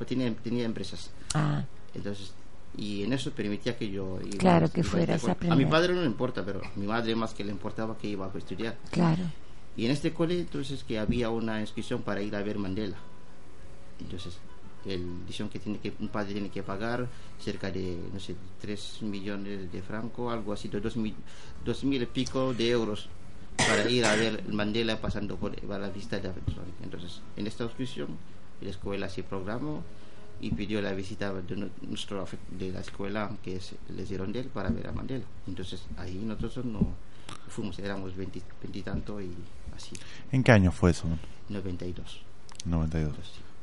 [0.08, 1.64] tenía, tenía empresas, Ah,
[1.94, 2.34] entonces
[2.78, 5.52] y en eso permitía que yo iba- Claro, que iba fueras a cole.
[5.52, 5.70] A mi aprender.
[5.70, 8.38] padre no le importa, pero a mi madre más que le importaba que iba a
[8.38, 8.76] estudiar.
[8.92, 9.24] claro.
[9.78, 12.96] Y en este cole entonces que había una inscripción para ir a ver Mandela.
[14.00, 14.38] Entonces,
[14.86, 17.08] el dijeron que tiene que un padre tiene que pagar
[17.40, 21.16] cerca de no sé 3 millones de francos, algo así, de 2 mil,
[21.64, 23.10] dos mil y pico de euros
[23.58, 26.32] para ir a ver Mandela pasando por para la visita de.
[26.84, 28.10] Entonces, en esta inscripción
[28.62, 29.84] la escuela se programó
[30.42, 34.70] y pidió la visita de nu- nuestro de la escuela que es Les Hirondelles para
[34.70, 35.24] ver a Mandela.
[35.48, 36.94] Entonces, ahí nosotros no
[37.48, 38.42] fuimos, éramos 20
[38.74, 39.32] y tanto y
[39.76, 39.96] así.
[40.32, 41.08] ¿En qué año fue eso?
[41.50, 42.22] 92.
[42.66, 43.16] 92.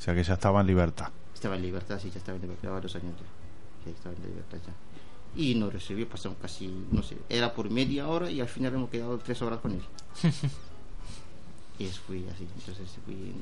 [0.02, 1.10] O sea que ya estaba en libertad.
[1.32, 2.90] Estaba en libertad, sí, ya estaba en libertad, años
[3.20, 3.86] ya.
[3.86, 5.40] Ya estaba en libertad ya.
[5.40, 8.90] Y nos recibió, pasamos casi, no sé, era por media hora y al final hemos
[8.90, 9.80] quedado tres horas con él.
[11.78, 13.32] y es, fui así, entonces fui...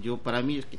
[0.00, 0.78] Yo, para mí, es que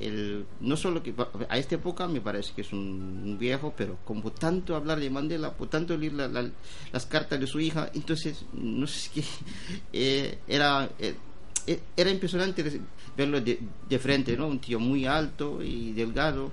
[0.00, 1.14] el, no solo que
[1.48, 5.08] a esta época me parece que es un, un viejo, pero como tanto hablar de
[5.08, 6.50] Mandela, por tanto leer la- la-
[6.92, 9.24] las cartas de su hija, entonces, no sé, es que
[9.92, 11.14] eh, era, eh,
[11.96, 12.80] era impresionante
[13.16, 14.46] verlo de, de frente, ¿no?
[14.46, 16.50] Un tío muy alto y delgado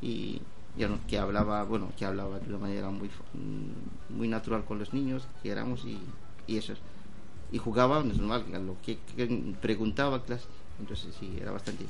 [0.00, 0.40] y
[0.76, 4.78] ya no, que hablaba, bueno, que hablaba de una manera muy mm, muy natural con
[4.78, 5.98] los niños que éramos y,
[6.46, 6.74] y eso.
[7.52, 10.46] Y jugaba, no es normal, lo que, que preguntaba clase,
[10.80, 11.84] entonces sí, era bastante...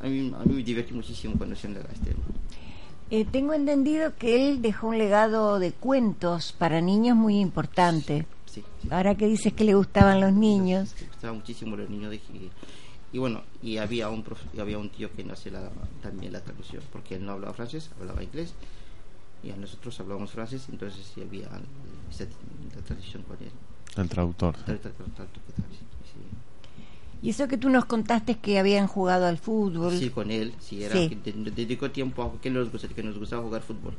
[0.00, 2.14] A mí, a mí me divertí muchísimo conociendo a este.
[3.10, 8.20] Eh, tengo entendido que él dejó un legado de cuentos para niños muy importante.
[8.20, 8.26] Sí,
[8.90, 10.94] Ahora que dices que le gustaban los niños.
[11.00, 12.50] Me gustaba muchísimo los niños de y,
[13.12, 15.70] y bueno y había un prof- y había un tío que no hacía la-
[16.02, 18.54] también la traducción porque él no hablaba francés hablaba inglés
[19.42, 21.46] y a nosotros hablábamos francés, entonces sí había
[22.10, 22.24] esa
[22.76, 23.50] la tradición con él.
[23.96, 24.54] El traductor.
[24.54, 25.66] Tra- tra- tra- tra- tra-
[26.04, 26.16] sí,
[27.22, 29.96] Y eso que tú nos contaste que habían jugado al fútbol.
[29.96, 31.08] Sí, con él, sí, era Sí.
[31.08, 33.94] que dedicó tiempo a que nos, gusta- que nos gustaba jugar fútbol.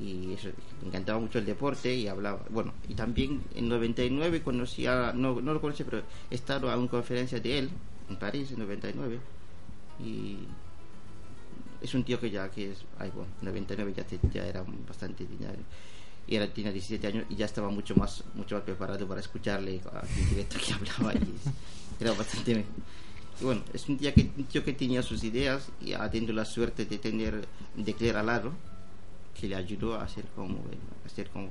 [0.00, 0.48] Y eso,
[0.80, 2.40] le encantaba mucho el deporte y hablaba.
[2.48, 6.76] Bueno, y también en 99 conocí a, no, no lo conocí, pero he estado a
[6.76, 7.70] una conferencia de él
[8.08, 9.18] en París en 99.
[10.02, 10.38] Y
[11.82, 15.26] es un tío que ya que es, ay, bueno, 99 ya, te- ya era bastante
[15.38, 15.52] ya,
[16.26, 19.80] y era, tenía 17 años y ya estaba mucho más mucho más preparado para escucharle
[20.16, 21.34] en directo que hablaba y
[22.00, 22.64] era bastante
[23.40, 26.44] y bueno, es un tío, que, tío que tenía sus ideas y ha tenido la
[26.44, 28.52] suerte de tener de Claire al lado
[29.40, 30.58] que le ayudó a hacer como
[31.06, 31.48] hacer como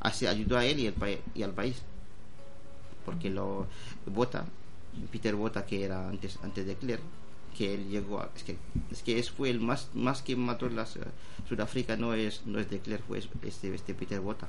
[0.00, 0.94] así ayudó a él y, el,
[1.34, 1.82] y al país.
[3.04, 3.66] Porque lo
[4.06, 4.46] Bota
[5.10, 7.02] Peter Bota que era antes antes de Claire
[7.56, 8.56] que él llegó a, es que
[8.90, 11.00] es que es fue el más más que mató las eh,
[11.48, 14.48] Sudáfrica no es no es de Claire fue este este Peter Bota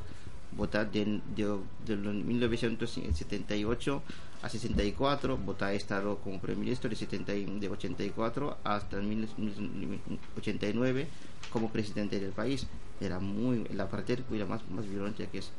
[0.52, 4.04] Bota de, de, de los 1978
[4.42, 9.04] a 64 Bota ha estado como primer ministro de, 70 y- de 84 hasta el
[9.04, 11.08] 1989
[11.52, 12.68] como presidente del país.
[13.00, 15.52] Era muy la parte era más más violenta que es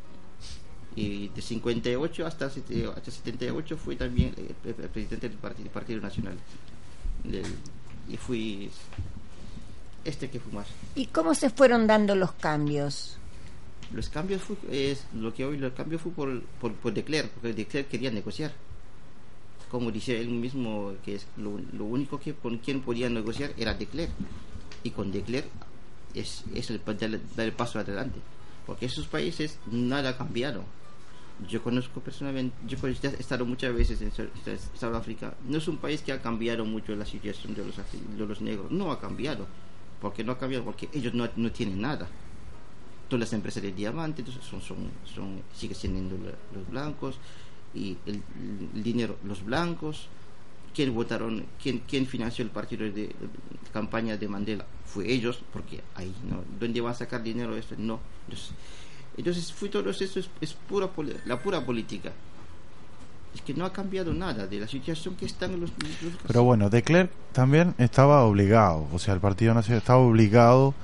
[0.96, 5.70] y de 58 hasta, sete- hasta 78 fui también el, el- el presidente del Partido,
[5.70, 6.36] Partido Nacional.
[7.24, 7.44] Del-
[8.08, 8.70] y fui
[10.04, 10.66] este que fue más.
[10.94, 13.14] ¿Y cómo se fueron dando los cambios?
[13.90, 16.92] los cambios fue, es lo que hoy los cambios fue por, por, por
[17.30, 18.52] porque de Klerk quería negociar
[19.70, 23.74] como dice él mismo que es lo, lo único que con quien podía negociar era
[23.74, 24.12] de Klerk.
[24.82, 25.48] Y con de Klerk
[26.14, 26.98] es, es el, dar,
[27.36, 28.18] dar el paso adelante.
[28.66, 30.64] Porque esos países nada ha cambiado
[31.48, 32.90] yo conozco personalmente yo he
[33.20, 34.28] estado muchas veces en Sur-
[34.74, 38.26] South África no es un país que ha cambiado mucho la situación de los, de
[38.26, 38.72] los negros.
[38.72, 39.46] No ha cambiado.
[40.00, 42.08] Porque no ha cambiado porque ellos no, no tienen nada.
[43.08, 46.16] Todas las empresas de diamantes son, son, son sigue siendo
[46.52, 47.18] los blancos
[47.74, 48.22] y el,
[48.82, 50.08] dinero los blancos.
[50.74, 53.14] Quién votaron quién, quién financió el partido de, de
[53.72, 58.00] campaña de Mandela fue ellos porque ahí no dónde van a sacar dinero esto no.
[58.26, 58.50] Entonces,
[59.16, 60.90] entonces fue todo eso es, es pura
[61.24, 62.12] la pura política
[63.34, 66.70] es que no ha cambiado nada de la situación que están los, los Pero bueno,
[66.70, 70.74] de Klerk también estaba obligado, o sea, el Partido Nacional estaba obligado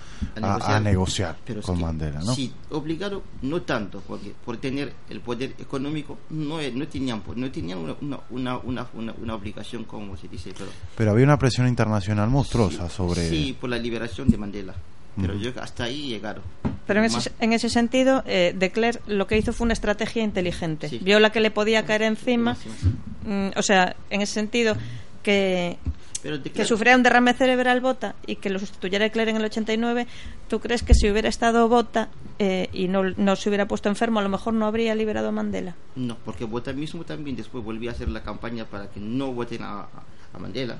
[0.40, 2.34] a, a negociar, Pero con Mandela, ¿no?
[2.34, 7.50] Sí, obligado no tanto, porque por tener el poder económico no, e- no tenían no
[7.50, 11.38] tenían una, una, una, una, una- una obligación, como se dice, pero Pero había una
[11.38, 13.28] presión internacional monstruosa sobre...
[13.28, 14.74] sí, por la liberación de Mandela.
[15.20, 16.42] Pero yo hasta ahí llegaron.
[16.86, 20.22] Pero en ese, en ese sentido, eh, de Klerk lo que hizo fue una estrategia
[20.22, 20.88] inteligente.
[20.88, 20.98] Sí.
[20.98, 22.54] Vio la que le podía caer encima.
[22.56, 22.76] Sí, sí,
[23.24, 23.28] sí.
[23.28, 24.76] mm, o sea, en ese sentido,
[25.22, 25.78] que,
[26.22, 30.06] Pero que sufriera un derrame cerebral Bota y que lo sustituyera Klerk en el 89,
[30.48, 32.08] ¿tú crees que si hubiera estado Bota
[32.38, 35.32] eh, y no, no se hubiera puesto enfermo, a lo mejor no habría liberado a
[35.32, 35.74] Mandela?
[35.96, 39.62] No, porque Bota mismo también después volvió a hacer la campaña para que no voten
[39.62, 39.88] a, a-
[40.34, 40.78] a Mandela.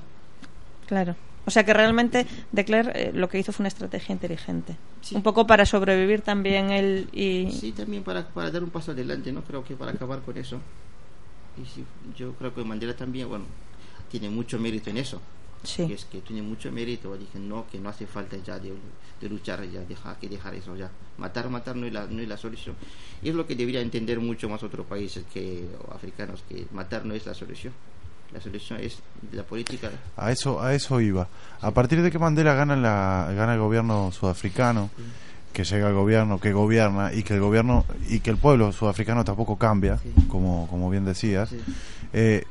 [0.87, 1.15] Claro.
[1.45, 4.75] O sea que realmente de Klerk eh, lo que hizo fue una estrategia inteligente.
[5.01, 5.15] Sí.
[5.15, 7.51] Un poco para sobrevivir también él y...
[7.51, 9.43] Sí, también para, para dar un paso adelante, ¿no?
[9.43, 10.59] Creo que para acabar con eso.
[11.61, 11.85] Y sí,
[12.17, 13.45] yo creo que Mandela también, bueno,
[14.09, 15.21] tiene mucho mérito en eso.
[15.63, 15.83] Sí.
[15.83, 17.15] Es que tiene mucho mérito.
[17.17, 18.73] Dije, no, que no hace falta ya de,
[19.21, 20.91] de luchar, ya deja que dejar eso ya.
[21.17, 22.75] Matar, matar no es, la, no es la solución.
[23.21, 27.13] Y es lo que debería entender mucho más otros países que africanos, que matar no
[27.13, 27.73] es la solución.
[28.35, 28.99] La solución es
[29.31, 29.89] la política.
[30.17, 31.27] A eso, a eso iba.
[31.61, 34.89] A partir de que Mandela gana, la, gana el gobierno sudafricano,
[35.53, 39.23] que llega al gobierno, que gobierna y que el gobierno y que el pueblo sudafricano
[39.23, 40.11] tampoco cambia, Sí.
[40.27, 41.61] como, como bien decías, Sí.
[42.11, 42.43] eh,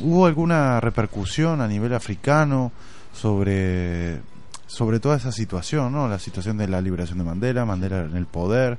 [0.00, 2.70] ¿hubo alguna repercusión a nivel africano
[3.12, 4.20] sobre,
[4.68, 6.06] sobre toda esa situación, ¿no?
[6.08, 8.78] la situación de la liberación de Mandela, Mandela en el poder?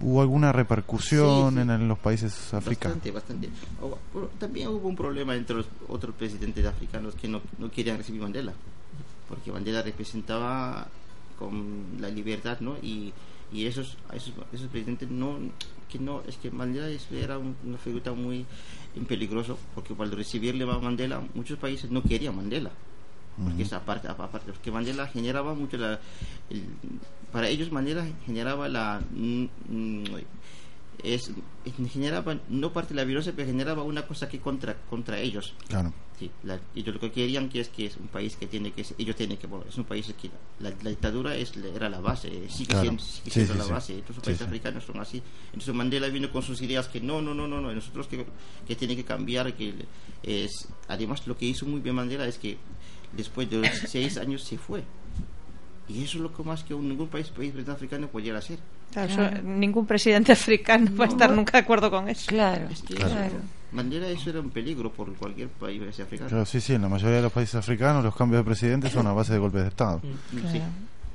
[0.00, 1.60] ¿Hubo alguna repercusión Sí, sí.
[1.70, 2.98] En, los países africanos?
[2.98, 3.48] Bastante, bastante.
[4.38, 8.52] También hubo un problema entre los otros presidentes africanos que no, no querían recibir Mandela,
[9.28, 10.86] porque Mandela representaba
[11.38, 12.76] con la libertad, ¿no?
[12.82, 13.12] Y,
[13.52, 15.36] y esos, esos, esos presidentes no,
[15.88, 18.44] que no, es que Mandela era un- una figura muy
[19.08, 22.70] peligroso, porque cuando recibirle a Mandela, muchos países no querían Mandela.
[23.44, 26.00] Porque esa parte, aparte, porque Mandela generaba mucho la,
[26.50, 26.64] el-
[27.32, 30.04] para ellos Mandela generaba la mm, mm,
[31.04, 31.30] es
[31.92, 35.92] generaba no parte de la violencia pero generaba una cosa que contra contra ellos Claro.
[36.18, 38.84] sí, la- ellos lo que querían que es que es un país que tiene que
[38.98, 42.28] ellos tienen que bueno, es un país que la, la dictadura es era la base
[42.50, 42.82] sigue Claro.
[42.82, 43.70] siendo, sigue siendo sí, la sí.
[43.70, 45.22] base estos Sí, países africanos son así
[45.52, 48.26] entonces Mandela vino con sus ideas que no no no no no nosotros que,
[48.66, 49.74] que tiene que cambiar que
[50.24, 50.50] es
[50.88, 52.56] además lo que hizo muy bien Mandela es que
[53.12, 54.82] después de los seis años se fue
[55.88, 58.58] Y eso es lo que más que ningún país, país africano pudiera hacer.
[58.92, 62.26] Claro, eso- ningún presidente africano va a estar nunca de acuerdo con eso.
[62.28, 63.24] Claro, Es que claro.
[63.24, 63.36] eso-
[63.72, 66.28] Mandela eso era un peligro por cualquier país africano.
[66.30, 69.06] Claro, sí, sí, en la mayoría de los países africanos los cambios de presidente son
[69.06, 70.00] a base de golpes de Estado.
[70.02, 70.60] Sí, Claro.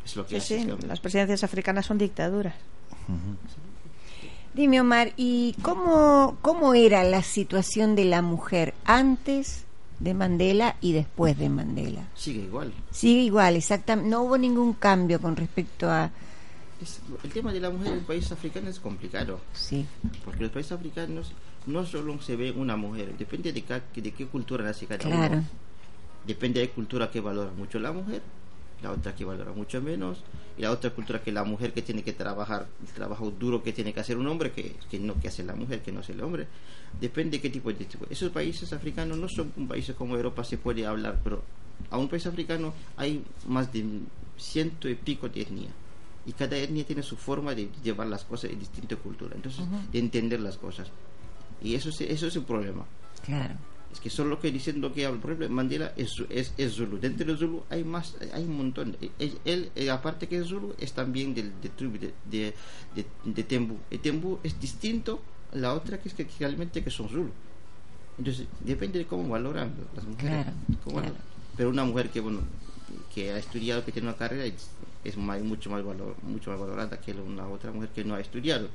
[0.06, 0.84] es lo que Sí, hace, sí, digamos.
[0.86, 2.54] las presidencias africanas son dictaduras.
[4.54, 9.63] Dime, Omar, ¿y cómo, cómo era la situación de la mujer antes
[10.00, 12.08] de Mandela y después de Mandela?
[12.16, 12.74] Sigue igual.
[12.92, 14.10] Sigue igual, exactamente.
[14.10, 16.12] No hubo ningún cambio con respecto a...
[16.82, 19.40] Es- el tema de la mujer en el país africano es complicado.
[19.54, 19.86] Sí.
[20.26, 21.32] Porque los países africanos
[21.68, 25.36] no solo se ve una mujer, depende de, ca- de qué cultura nace cada Claro.
[25.38, 25.44] uno.
[26.28, 28.22] Depende de cultura que valora mucho la mujer,
[28.84, 30.20] la otra que valora mucho menos,
[30.58, 33.72] y la otra cultura que la mujer que tiene que trabajar, el trabajo duro que
[33.74, 36.12] tiene que hacer un hombre, que, que no que hace la mujer, que no hace
[36.12, 36.48] el hombre.
[37.00, 38.06] Depende de qué tipo de tipo.
[38.10, 41.42] Esos países africanos no son un país como Europa, se puede hablar, pero
[41.90, 43.84] a un país africano hay más de
[44.38, 45.72] ciento y pico de etnias.
[46.26, 50.00] Y cada etnia tiene su forma de llevar las cosas en distinta cultura, entonces de
[50.00, 50.88] entender las cosas.
[51.62, 52.86] Y eso, es- eso es un problema.
[53.26, 53.56] Claro.
[53.94, 56.98] Es que solo que diciendo que por ejemplo, Mandela es, es, es Zulu.
[57.00, 58.98] Dentro de Zulu hay más, hay un montón.
[59.20, 62.54] Él, él, eh, aparte que es Zulu, es también del, de tribu de, de,
[62.96, 63.78] de, de Tembu.
[63.92, 65.22] El Tembu es distinto
[65.54, 67.30] a la otra que es que, que realmente que son Zulu.
[68.18, 70.44] Entonces, depende de cómo valoran las mujeres.
[70.44, 70.52] Claro,
[70.84, 71.14] Cómo claro.
[71.14, 71.22] valoran.
[71.56, 72.40] Pero una mujer que, bueno,
[73.14, 74.70] que ha estudiado, que tiene una carrera, es,
[75.04, 78.20] es más- mucho, más valor, mucho más valorada que una otra mujer que no ha
[78.20, 78.70] estudiado.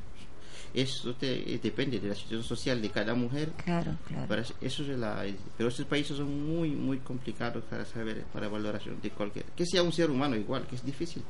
[0.75, 3.53] Eso te- eh, depende de la situación social de cada mujer.
[3.65, 4.27] Claro, claro.
[4.29, 5.25] Para eso es la,
[5.57, 9.45] pero esos países son muy, muy complicados para saber, para valoración de cualquier.
[9.57, 11.23] Que sea un ser humano igual, que es difícil.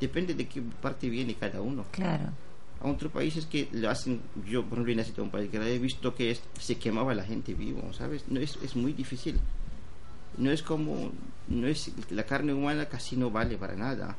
[0.00, 1.84] Depende de qué parte viene cada uno.
[1.92, 2.30] Claro.
[2.80, 6.12] A otros países que lo hacen, yo por ejemplo en un país que he visto
[6.14, 8.24] que es- se quemaba la gente vivo, ¿sabes?
[8.28, 9.38] No es, es muy difícil.
[10.38, 11.12] No es como,
[11.46, 14.16] no es, la carne humana casi no vale para nada.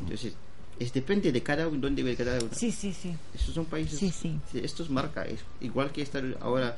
[0.00, 0.34] Entonces,
[0.78, 2.48] es depende de cada uno, dónde vive cada uno.
[2.52, 3.14] Sí, sí, sí.
[3.34, 3.98] Estos son países.
[3.98, 4.38] Sí, sí.
[4.54, 5.22] Esto es marca.
[5.24, 6.76] Es igual que estar ahora,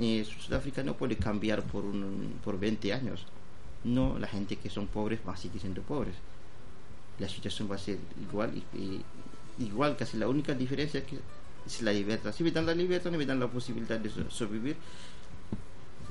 [0.00, 3.24] eh, Sudáfrica no puede cambiar por, un, por 20 años.
[3.84, 6.14] No, la gente que son pobres va a seguir siendo pobres.
[7.18, 8.50] La situación va a ser igual.
[8.74, 9.04] Y, y-
[9.60, 11.18] igual, casi la única diferencia es que
[11.66, 12.32] es la libertad.
[12.34, 14.76] Si me dan la libertad, no me dan la posibilidad de so- sobrevivir.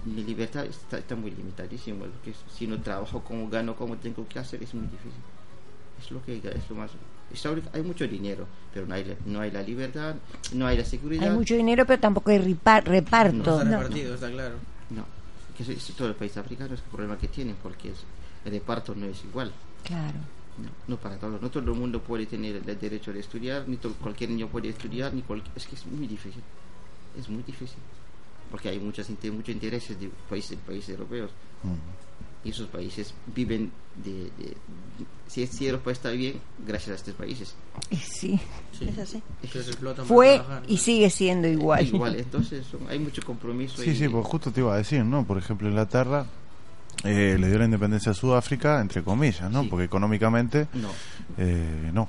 [0.06, 2.06] Mi libertad está, está muy limitadísima.
[2.06, 5.22] Porque si no trabajo como gano, como tengo que hacer, es muy difícil.
[6.02, 6.92] Es lo que es lo más.
[7.74, 10.16] Hay mucho dinero, pero no hay, la- no hay la libertad,
[10.54, 11.24] no hay la seguridad.
[11.30, 13.36] Hay mucho dinero, pero tampoco hay ripa- reparto.
[13.38, 14.56] No está repartido, está claro.
[14.92, 15.06] No,
[15.58, 18.04] que es, es todo el país africano es el problema que tienen, porque es-
[18.46, 19.52] el reparto no es igual.
[19.84, 20.18] Claro.
[20.58, 21.42] No, no para todos.
[21.42, 24.70] No todo el mundo puede tener el derecho de estudiar, ni todo, cualquier niño puede
[24.70, 26.42] estudiar, ni cual- es que es muy difícil.
[27.20, 27.78] Es muy difícil.
[28.52, 31.32] Porque hay muchas, muchos intereses de países, países europeos.
[32.46, 33.72] Y esos países viven
[34.04, 34.26] de...
[34.38, 34.56] de-
[35.28, 37.56] si, si Europa está bien, gracias a estos países.
[37.90, 38.40] Y sí.
[38.80, 39.22] Es así.
[40.08, 41.86] Fue y sigue siendo igual.
[41.94, 43.82] Igual, entonces son- hay mucho compromiso.
[43.82, 45.26] Sí, sí, pues justo te iba a decir, ¿no?
[45.26, 46.28] Por ejemplo, Inglaterra
[47.04, 49.68] eh, le dio la independencia a Sudáfrica, entre comillas, ¿no?
[49.68, 50.90] Porque económicamente No.
[51.38, 52.08] eh, no.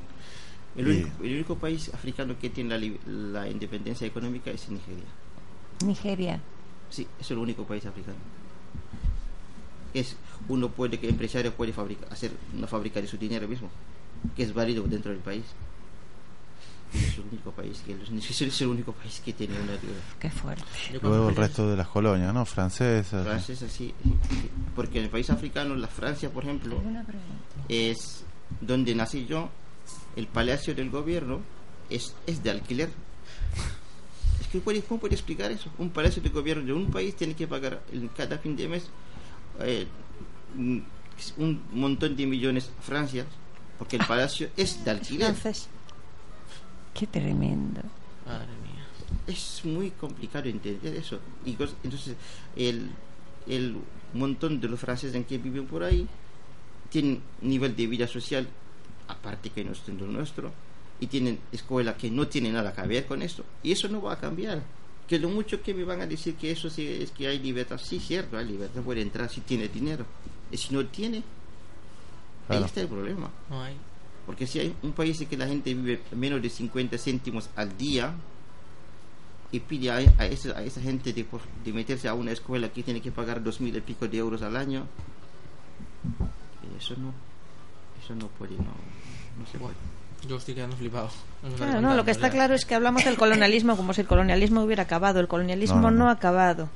[0.77, 2.97] El Y- único, el único país africano que tiene la,
[3.41, 5.05] la independencia económica es Nigeria.
[5.85, 6.41] Nigeria.
[6.91, 8.19] Sí, es el único país africano.
[9.95, 10.17] Es
[10.49, 13.71] uno puede que empresario puede fabricar, hacer una fábrica de su dinero mismo,
[14.37, 15.45] que es válido dentro del país.
[16.95, 17.93] Es el único país que
[18.47, 19.73] es el único país que tiene una
[20.21, 20.63] Qué fuerte.
[21.03, 22.45] Luego el resto de las colonias, ¿no?
[22.47, 23.25] Francesas.
[23.25, 23.93] Francia es así,
[24.75, 26.81] porque en el país africano, la Francia, por ejemplo,
[27.69, 28.25] es
[28.61, 29.51] donde nací yo,
[30.15, 31.41] el palacio del gobierno
[31.91, 32.91] es, es de alquiler.
[34.41, 35.71] Es que puede- ¿cómo puede explicar eso?
[35.79, 38.85] Un palacio de gobierno de un país tiene que pagar en cada fin de mes
[39.61, 39.87] eh,
[40.57, 40.85] un
[41.39, 43.25] un montón de millones a Francia,
[43.79, 45.35] porque el palacio es de alquiler.
[46.95, 47.83] Qué tremendo.
[48.27, 48.87] Madre mía.
[49.27, 51.21] Es muy complicado entender eso.
[51.45, 52.17] Y entonces,
[52.55, 52.91] el,
[53.47, 53.77] el
[54.15, 56.07] montón de los franceses en que viven por ahí
[56.91, 58.49] tienen nivel de vida social
[59.09, 60.53] aparte que no es nuestro
[60.99, 63.45] y tienen escuela que no tiene nada que ver con eso.
[63.63, 64.63] Y eso no va a cambiar.
[65.09, 67.79] Que lo mucho que me van a decir que eso sí es que hay libertad,
[67.83, 70.05] sí, cierto, hay libertad, puede entrar si tiene dinero.
[70.51, 71.23] Y si no tiene,
[72.49, 73.31] ahí está el problema.
[73.51, 73.77] No hay.
[74.27, 77.77] Porque si hay un país en que la gente vive menos de 50 céntimos al
[77.79, 78.15] día
[79.53, 82.69] y pide a, a esa, a esa gente de, por- de meterse a una escuela
[82.73, 84.87] que tiene que pagar dos mil y pico de euros al año,
[86.79, 87.13] eso no,
[88.03, 89.75] eso no puede, no, no se puede.
[90.29, 91.09] Yo estoy quedando flipado.
[91.57, 94.63] Claro, no, lo que está claro es que hablamos del colonialismo como si el colonialismo
[94.63, 95.21] hubiera acabado.
[95.21, 96.09] El colonialismo No, no, no, no.
[96.09, 96.69] ha acabado.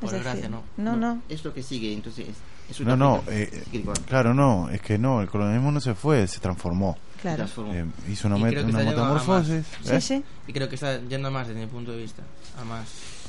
[0.00, 0.62] Por Es desgracia, decir, no.
[0.76, 1.22] No, no.
[1.28, 2.28] Es lo que sigue, entonces,
[2.68, 3.64] Es No, una no, eh,
[4.06, 6.96] claro, no, es que no, el colonialismo no se fue, se transformó.
[7.20, 7.36] Claro.
[7.36, 7.74] Transformó.
[7.74, 9.64] Eh, hizo una, met- metamorfosis.
[9.82, 10.00] Sí, ¿eh?
[10.00, 10.24] sí.
[10.46, 12.22] Y creo que está yendo más desde mi punto de vista.
[12.60, 12.88] A más.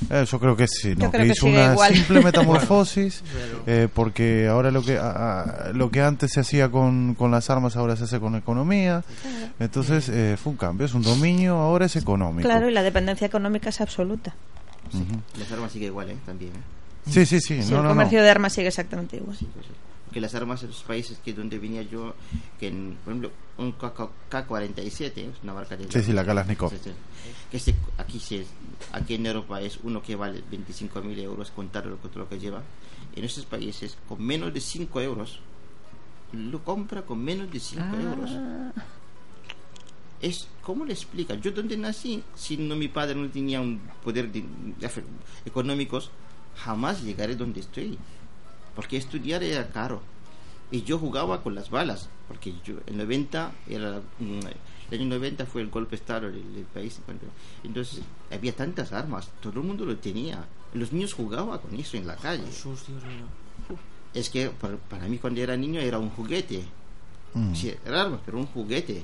[0.10, 1.12] Eh, yo creo que sí, Yo ¿no?
[1.12, 1.94] creo que que hizo una igual.
[1.94, 6.70] simple metamorfosis, Pero- eh, porque ahora lo que a- a- lo que antes se hacía
[6.72, 9.04] con, con las armas ahora se hace con economía,
[9.60, 12.48] entonces eh, fue un cambio, es un dominio, ahora es económico.
[12.48, 14.34] Claro, y la dependencia económica es absoluta.
[15.38, 16.18] Las armas sigue igual, ¿eh?
[16.26, 17.10] También, ¿eh?
[17.10, 18.24] Sí, sí, sí, Sí, no, el no, comercio no.
[18.26, 19.36] de armas sigue exactamente igual.
[19.38, 19.66] Sí, pues,
[20.12, 22.14] Porque las armas en los países que donde venía yo,
[22.60, 23.94] que en, por ejemplo, un K-
[24.28, 25.90] K-47, es una marca de...
[25.90, 26.70] Sí, sí, la Kalashnikov.
[26.70, 26.92] Sí, sí.
[27.50, 28.46] Que se- aquí, se,
[28.92, 32.62] aquí en Europa es uno que vale 25.000 euros, contar lo, que- lo que lleva.
[33.16, 35.40] En estos países, con menos de 5 euros,
[36.34, 38.32] lo compra con menos de 5 euros.
[40.22, 41.36] Es, ¿Cómo le explica?
[41.36, 44.42] Yo donde nací, si no mi padre no tenía un poder de,
[44.78, 44.90] de
[45.46, 46.12] económicos,
[46.58, 47.98] jamás llegaré donde estoy.
[48.76, 50.02] Porque estudiar era caro.
[50.72, 52.10] Y yo jugaba con las balas.
[52.28, 54.40] Porque yo, en 90, era, mm,
[54.92, 57.00] el año 90 fue el golpe de Estado del, del país.
[57.64, 58.02] Entonces,
[58.32, 59.30] había tantas armas.
[59.42, 60.46] Todo el mundo lo tenía.
[60.74, 62.46] Los niños jugaban con eso en la calle.
[62.46, 63.26] Jesús, Dios mío.
[64.14, 66.64] Es que para, para mí cuando era niño era un juguete.
[67.34, 67.54] Mm.
[67.54, 69.04] Sí, era arma, pero un juguete.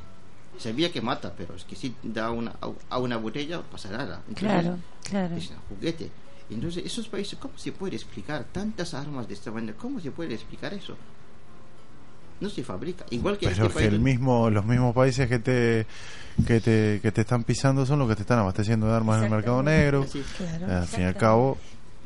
[0.57, 4.22] Sabía que mata, pero es que si da una, a- a una botella pasa nada.
[4.28, 5.36] Entonces, Claro, claro.
[5.36, 6.09] Es un juguete.
[6.50, 9.78] Entonces, esos países, ¿cómo se puede explicar tantas armas de esta manera?
[9.78, 10.95] ¿Cómo se puede explicar eso?
[12.39, 13.04] No se fabrica.
[13.10, 15.88] Igual que Pero este es que país el mismo, los mismos países que te,
[16.45, 19.24] que te que te están pisando son los que te están abasteciendo de armas en
[19.26, 20.06] el mercado negro.
[20.08, 20.68] Sí, Claro.
[20.72, 21.58] Eh, al fin y al cabo,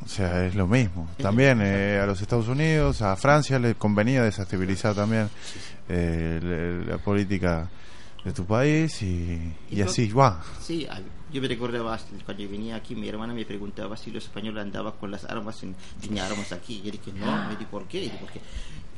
[0.04, 1.10] o sea, es lo mismo.
[1.22, 5.30] También eh, a los Estados Unidos, a Francia le convenía desestabilizar también
[5.90, 7.68] eh, el- la política
[8.24, 10.42] de tu país y, y Y así va.
[10.62, 10.88] Sí,
[11.32, 15.12] yo me recordaba cuando venía aquí, mi hermana me preguntaba si los españoles andaban con
[15.12, 16.82] las armas, en, tenía armas aquí.
[16.84, 18.00] Yo dije, no, me dije, ¿por qué?
[18.00, 18.42] Y dije, porque,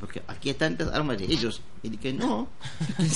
[0.00, 1.60] porque aquí hay tantas armas de ellos.
[1.82, 2.48] Y dije, no,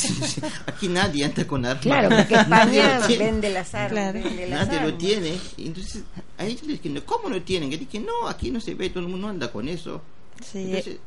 [0.66, 1.82] aquí nadie anda con armas.
[1.82, 3.90] Claro, porque España lo vende las armas.
[3.90, 4.20] Claro.
[4.22, 5.38] vende las Nadie lo tiene.
[5.56, 6.04] Y entonces,
[6.36, 7.72] a ellos les dije, ¿cómo no tienen?
[7.72, 10.00] Y dije, no, aquí no se ve, todo el mundo anda con eso.
[10.44, 10.58] Sí.
[10.66, 10.98] Entonces,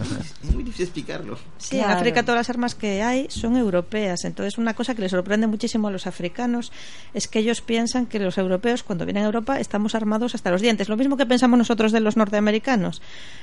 [0.44, 1.38] es muy, difícil explicarlo.
[1.58, 1.84] Sí, en.
[1.90, 4.24] África todas las armas que hay son europeas.
[4.24, 6.72] Entonces, una cosa que les sorprende muchísimo a los africanos
[7.14, 10.60] es que ellos piensan que los europeos, cuando vienen a Europa, estamos armados hasta los
[10.60, 10.88] dientes.
[10.88, 13.02] Lo mismo que pensamos nosotros de los norteamericanos.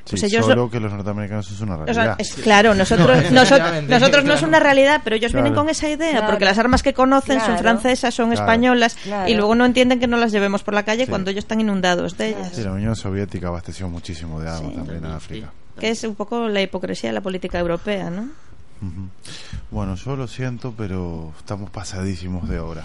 [0.10, 2.16] Pues Sí, ellos solo que los norteamericanos es una O sea, realidad.
[2.20, 5.90] es claro, nosotros, No, nosotros, nosotros no es una realidad, pero ellos vienen con esa
[5.90, 6.28] idea, Claro.
[6.28, 8.42] porque las armas que conocen son francesas, son Claro.
[8.44, 9.30] españolas, Claro.
[9.30, 11.10] y luego no entienden que no las llevemos por la calle Sí.
[11.10, 12.52] cuando ellos están inundados de ellas.
[12.54, 14.76] Sí, la Unión Soviética abasteció muchísimo de armas Sí.
[14.78, 15.52] también a África.
[15.80, 18.30] Que es un poco la hipocresía de la política europea, ¿no?
[19.72, 22.84] Bueno, yo lo siento, pero estamos pasadísimos de hora.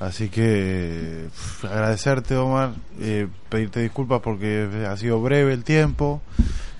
[0.00, 1.28] Así que
[1.62, 6.20] agradecerte, Omar, eh, pedirte disculpas porque ha sido breve el tiempo,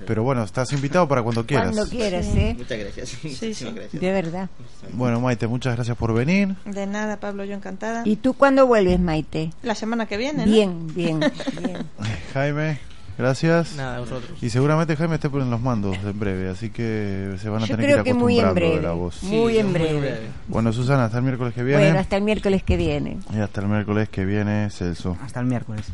[0.06, 1.74] pero bueno, estás invitado para cuando quieras.
[1.74, 2.54] Cuando quieras, ¿eh?
[2.58, 3.08] Muchas gracias.
[3.08, 3.54] Sí.
[3.72, 3.92] gracias.
[3.92, 4.48] De verdad.
[4.92, 6.56] Bueno, Maite, muchas gracias por venir.
[6.64, 8.02] De nada, Pablo, yo encantada.
[8.04, 9.52] ¿Y tú cuándo vuelves, Maite?
[9.62, 10.52] La semana que viene, ¿no?
[10.52, 11.20] Bien, bien,
[11.62, 11.86] bien.
[12.34, 12.80] Jaime,
[13.18, 13.76] gracias.
[13.76, 14.42] Nada, a vosotros.
[14.42, 17.76] Y seguramente Jaime esté en los mandos en breve, así que se van a Yo
[17.76, 18.82] tener que ir creo que muy en acostumbrando de breve.
[18.88, 19.22] la voz.
[19.22, 20.20] Muy en breve.
[20.48, 21.82] Bueno, Susana, hasta el miércoles que viene.
[21.84, 23.18] Bueno, hasta el miércoles que viene.
[23.32, 25.16] Y hasta el miércoles que viene, Celso.
[25.22, 25.84] Hasta el miércoles.